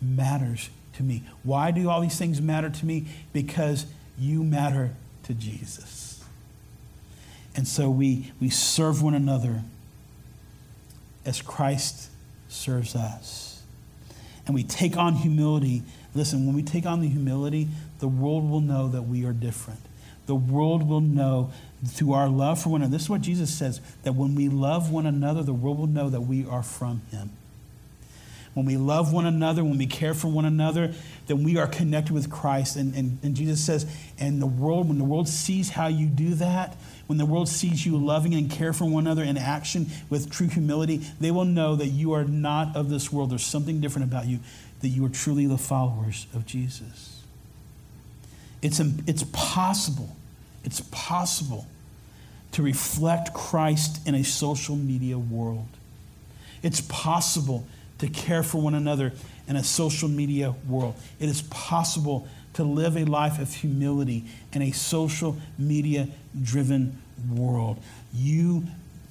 matters 0.00 0.70
to 0.92 1.02
me. 1.02 1.24
Why 1.42 1.72
do 1.72 1.90
all 1.90 2.00
these 2.00 2.16
things 2.16 2.40
matter 2.40 2.70
to 2.70 2.86
me? 2.86 3.08
Because 3.32 3.86
you 4.16 4.44
matter 4.44 4.94
to 5.24 5.34
Jesus. 5.34 6.22
And 7.56 7.66
so 7.66 7.90
we, 7.90 8.30
we 8.40 8.48
serve 8.48 9.02
one 9.02 9.14
another 9.14 9.64
as 11.26 11.42
Christ 11.42 12.10
serves 12.48 12.94
us. 12.94 13.48
And 14.46 14.54
we 14.54 14.62
take 14.62 14.96
on 14.96 15.14
humility. 15.14 15.82
Listen, 16.14 16.46
when 16.46 16.54
we 16.54 16.62
take 16.62 16.86
on 16.86 17.00
the 17.00 17.08
humility, 17.08 17.68
the 17.98 18.08
world 18.08 18.48
will 18.48 18.60
know 18.60 18.88
that 18.88 19.02
we 19.02 19.24
are 19.24 19.32
different. 19.32 19.80
The 20.26 20.34
world 20.34 20.86
will 20.86 21.00
know 21.00 21.52
through 21.86 22.12
our 22.12 22.28
love 22.28 22.60
for 22.62 22.70
one 22.70 22.82
another. 22.82 22.92
This 22.92 23.02
is 23.02 23.10
what 23.10 23.22
Jesus 23.22 23.54
says 23.54 23.80
that 24.02 24.14
when 24.14 24.34
we 24.34 24.48
love 24.48 24.90
one 24.90 25.06
another, 25.06 25.42
the 25.42 25.54
world 25.54 25.78
will 25.78 25.86
know 25.86 26.10
that 26.10 26.22
we 26.22 26.46
are 26.46 26.62
from 26.62 27.02
Him. 27.10 27.30
When 28.54 28.66
we 28.66 28.76
love 28.76 29.12
one 29.12 29.24
another, 29.24 29.62
when 29.62 29.78
we 29.78 29.86
care 29.86 30.14
for 30.14 30.26
one 30.26 30.44
another, 30.44 30.92
then 31.28 31.44
we 31.44 31.58
are 31.58 31.68
connected 31.68 32.12
with 32.12 32.28
Christ. 32.28 32.74
And, 32.76 32.94
and, 32.94 33.18
and 33.22 33.36
Jesus 33.36 33.64
says, 33.64 33.86
and 34.18 34.42
the 34.42 34.46
world, 34.46 34.88
when 34.88 34.98
the 34.98 35.04
world 35.04 35.28
sees 35.28 35.70
how 35.70 35.86
you 35.86 36.06
do 36.06 36.34
that, 36.34 36.76
when 37.06 37.18
the 37.18 37.26
world 37.26 37.48
sees 37.48 37.86
you 37.86 37.96
loving 37.96 38.34
and 38.34 38.50
care 38.50 38.72
for 38.72 38.84
one 38.84 39.06
another 39.06 39.22
in 39.22 39.38
action 39.38 39.86
with 40.10 40.30
true 40.30 40.48
humility, 40.48 41.02
they 41.20 41.30
will 41.30 41.44
know 41.44 41.76
that 41.76 41.86
you 41.86 42.12
are 42.14 42.24
not 42.24 42.74
of 42.74 42.90
this 42.90 43.12
world. 43.12 43.30
There's 43.30 43.46
something 43.46 43.80
different 43.80 44.08
about 44.08 44.26
you, 44.26 44.40
that 44.80 44.88
you 44.88 45.04
are 45.04 45.10
truly 45.10 45.46
the 45.46 45.58
followers 45.58 46.26
of 46.34 46.46
Jesus. 46.46 47.22
It's, 48.62 48.80
it's 48.80 49.24
possible, 49.32 50.16
it's 50.64 50.80
possible 50.90 51.66
to 52.52 52.62
reflect 52.62 53.32
Christ 53.34 54.06
in 54.06 54.14
a 54.14 54.24
social 54.24 54.76
media 54.76 55.18
world. 55.18 55.68
It's 56.62 56.80
possible 56.80 57.66
to 57.98 58.08
care 58.08 58.42
for 58.42 58.60
one 58.60 58.74
another 58.74 59.12
in 59.46 59.56
a 59.56 59.64
social 59.64 60.08
media 60.08 60.54
world. 60.68 60.94
It 61.20 61.28
is 61.28 61.42
possible 61.42 62.26
to 62.54 62.64
live 62.64 62.96
a 62.96 63.04
life 63.04 63.38
of 63.38 63.52
humility 63.52 64.24
in 64.52 64.62
a 64.62 64.72
social 64.72 65.36
media 65.58 66.08
driven 66.42 67.00
world. 67.32 67.78
You 68.12 68.64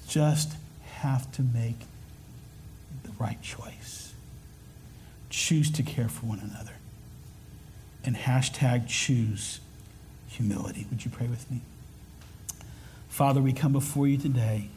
just 0.08 0.52
have 0.96 1.30
to 1.32 1.42
make 1.42 1.78
the 3.04 3.10
right 3.18 3.40
choice. 3.40 4.07
Choose 5.30 5.70
to 5.72 5.82
care 5.82 6.08
for 6.08 6.26
one 6.26 6.40
another. 6.40 6.74
And 8.04 8.16
hashtag 8.16 8.88
choose 8.88 9.60
humility. 10.28 10.86
Would 10.90 11.04
you 11.04 11.10
pray 11.10 11.26
with 11.26 11.50
me? 11.50 11.60
Father, 13.08 13.40
we 13.40 13.52
come 13.52 13.72
before 13.72 14.06
you 14.06 14.16
today. 14.16 14.68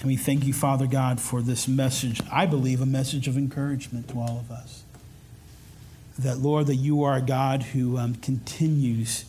And 0.00 0.08
we 0.08 0.16
thank 0.16 0.44
you, 0.44 0.52
Father 0.52 0.86
God, 0.86 1.20
for 1.20 1.42
this 1.42 1.68
message. 1.68 2.20
I 2.30 2.46
believe 2.46 2.80
a 2.80 2.86
message 2.86 3.28
of 3.28 3.36
encouragement 3.36 4.08
to 4.08 4.20
all 4.20 4.38
of 4.38 4.50
us. 4.50 4.82
That, 6.18 6.38
Lord, 6.38 6.66
that 6.66 6.76
you 6.76 7.02
are 7.02 7.16
a 7.16 7.22
God 7.22 7.62
who 7.62 7.98
um, 7.98 8.14
continues 8.14 9.24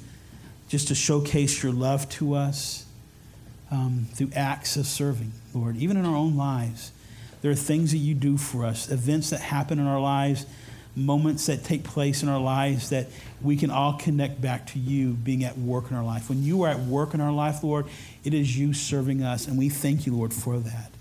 just 0.68 0.88
to 0.88 0.96
showcase 0.96 1.62
your 1.62 1.72
love 1.72 2.10
to 2.10 2.34
us 2.34 2.86
um, 3.72 4.08
through 4.14 4.32
acts 4.36 4.78
of 4.78 4.86
serving, 4.86 5.34
Lord, 5.54 5.78
even 5.78 5.98
in 5.98 6.06
our 6.06 6.16
own 6.16 6.36
lives. 6.36 6.92
There 7.42 7.52
are 7.52 7.56
things 7.56 7.92
that 7.92 8.00
you 8.00 8.14
do 8.14 8.38
for 8.38 8.66
us, 8.66 8.90
events 8.90 9.30
that 9.30 9.42
happen 9.42 9.80
in 9.80 9.86
our 9.86 10.00
lives 10.00 10.46
moments 10.96 11.48
that 11.48 11.64
take 11.64 11.84
place 11.84 12.24
in 12.24 12.30
our 12.30 12.40
lives 12.40 12.90
that 12.90 13.08
we 13.42 13.58
can 13.58 13.70
all 13.70 13.94
connect 13.94 14.40
back 14.40 14.66
to 14.68 14.80
you 14.80 15.12
being 15.12 15.44
at 15.44 15.58
work 15.58 15.92
in 15.92 15.98
our 15.98 16.04
life. 16.04 16.30
When 16.30 16.44
you 16.44 16.64
are 16.64 16.70
at 16.70 16.80
work 16.80 17.14
in 17.14 17.22
our 17.22 17.32
life, 17.32 17.64
Lord, 17.64 17.86
it 18.24 18.34
is 18.34 18.58
you 18.58 18.74
serving 18.74 19.22
us, 19.22 19.48
and 19.48 19.58
we 19.58 19.70
thank 19.70 20.06
you, 20.06 20.16
Lord, 20.16 20.34
for 20.34 20.58
that. 20.58 20.92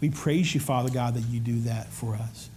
We 0.00 0.10
praise 0.10 0.54
you, 0.54 0.60
Father 0.60 0.90
God, 0.90 1.14
that 1.14 1.26
you 1.26 1.40
do 1.40 1.60
that 1.60 1.88
for 1.88 2.14
us. 2.14 2.48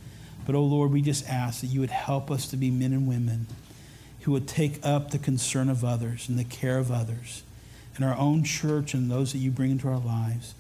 But, 0.46 0.56
oh 0.56 0.64
Lord, 0.64 0.92
we 0.92 1.02
just 1.02 1.28
ask 1.28 1.62
that 1.62 1.68
you 1.68 1.82
would 1.82 1.90
help 1.90 2.32
us 2.32 2.48
to 2.48 2.58
be 2.58 2.72
men 2.72 2.94
and 2.94 3.08
women 3.08 3.48
who 4.22 4.32
would 4.32 4.48
take 4.48 4.80
up 4.84 5.12
the 5.12 5.18
concern 5.18 5.70
of 5.70 5.84
others 5.84 6.30
and 6.30 6.38
the 6.38 6.44
care 6.44 6.78
of 6.78 6.92
others 6.92 7.44
in 7.98 8.04
our 8.04 8.16
own 8.18 8.44
church 8.44 8.94
and 8.94 9.10
those 9.10 9.34
that 9.34 9.40
you 9.40 9.52
bring 9.52 9.72
into 9.72 9.88
our 9.88 10.00
lives, 10.00 10.54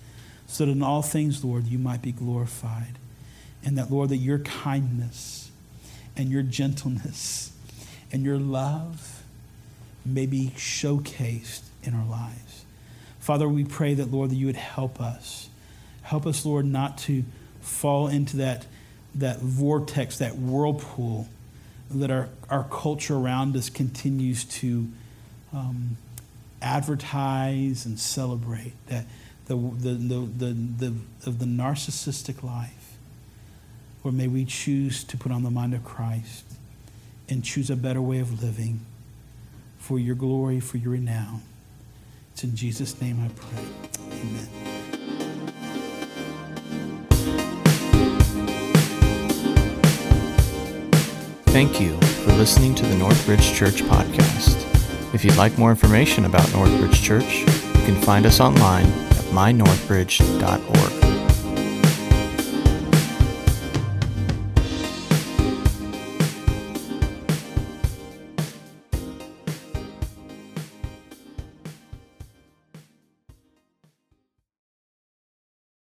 so 0.51 0.65
that 0.65 0.71
in 0.71 0.83
all 0.83 1.01
things, 1.01 1.43
Lord, 1.43 1.65
you 1.65 1.79
might 1.79 2.01
be 2.01 2.11
glorified. 2.11 2.97
And 3.63 3.77
that, 3.77 3.91
Lord, 3.91 4.09
that 4.09 4.17
your 4.17 4.39
kindness, 4.39 5.51
and 6.15 6.29
your 6.29 6.43
gentleness 6.43 7.51
and 8.11 8.23
your 8.23 8.37
love 8.37 9.23
may 10.05 10.25
be 10.25 10.51
showcased 10.57 11.61
in 11.83 11.93
our 11.93 12.05
lives. 12.05 12.65
Father, 13.19 13.47
we 13.47 13.63
pray 13.63 13.93
that, 13.93 14.11
Lord, 14.11 14.31
that 14.31 14.35
you 14.35 14.47
would 14.47 14.55
help 14.55 14.99
us. 14.99 15.49
Help 16.01 16.25
us, 16.25 16.45
Lord, 16.45 16.65
not 16.65 16.97
to 16.99 17.23
fall 17.61 18.07
into 18.07 18.37
that, 18.37 18.65
that 19.15 19.39
vortex, 19.39 20.17
that 20.17 20.35
whirlpool 20.35 21.27
that 21.91 22.09
our, 22.09 22.29
our 22.49 22.63
culture 22.63 23.15
around 23.15 23.55
us 23.55 23.69
continues 23.69 24.45
to 24.45 24.87
um, 25.53 25.97
advertise 26.61 27.85
and 27.85 27.99
celebrate, 27.99 28.73
that 28.87 29.05
the, 29.45 29.55
the, 29.55 29.93
the, 29.93 30.53
the, 30.53 30.93
of 31.25 31.39
the 31.39 31.45
narcissistic 31.45 32.43
life 32.43 32.81
or 34.03 34.11
may 34.11 34.27
we 34.27 34.45
choose 34.45 35.03
to 35.03 35.17
put 35.17 35.31
on 35.31 35.43
the 35.43 35.51
mind 35.51 35.73
of 35.73 35.83
Christ 35.83 36.45
and 37.29 37.43
choose 37.43 37.69
a 37.69 37.75
better 37.75 38.01
way 38.01 38.19
of 38.19 38.43
living 38.43 38.81
for 39.77 39.99
your 39.99 40.15
glory, 40.15 40.59
for 40.59 40.77
your 40.77 40.91
renown. 40.91 41.41
It's 42.33 42.43
in 42.43 42.55
Jesus' 42.55 42.99
name 42.99 43.23
I 43.23 43.29
pray. 43.29 43.63
Amen. 44.11 44.47
Thank 51.45 51.81
you 51.81 51.99
for 51.99 52.31
listening 52.33 52.73
to 52.75 52.85
the 52.85 52.95
Northbridge 52.95 53.53
Church 53.53 53.83
podcast. 53.83 54.67
If 55.13 55.25
you'd 55.25 55.35
like 55.35 55.57
more 55.57 55.69
information 55.69 56.25
about 56.25 56.45
Northbridge 56.47 57.03
Church, 57.03 57.41
you 57.41 57.85
can 57.85 57.95
find 58.01 58.25
us 58.25 58.39
online 58.39 59.10
mynorthbridge.org. 59.31 61.00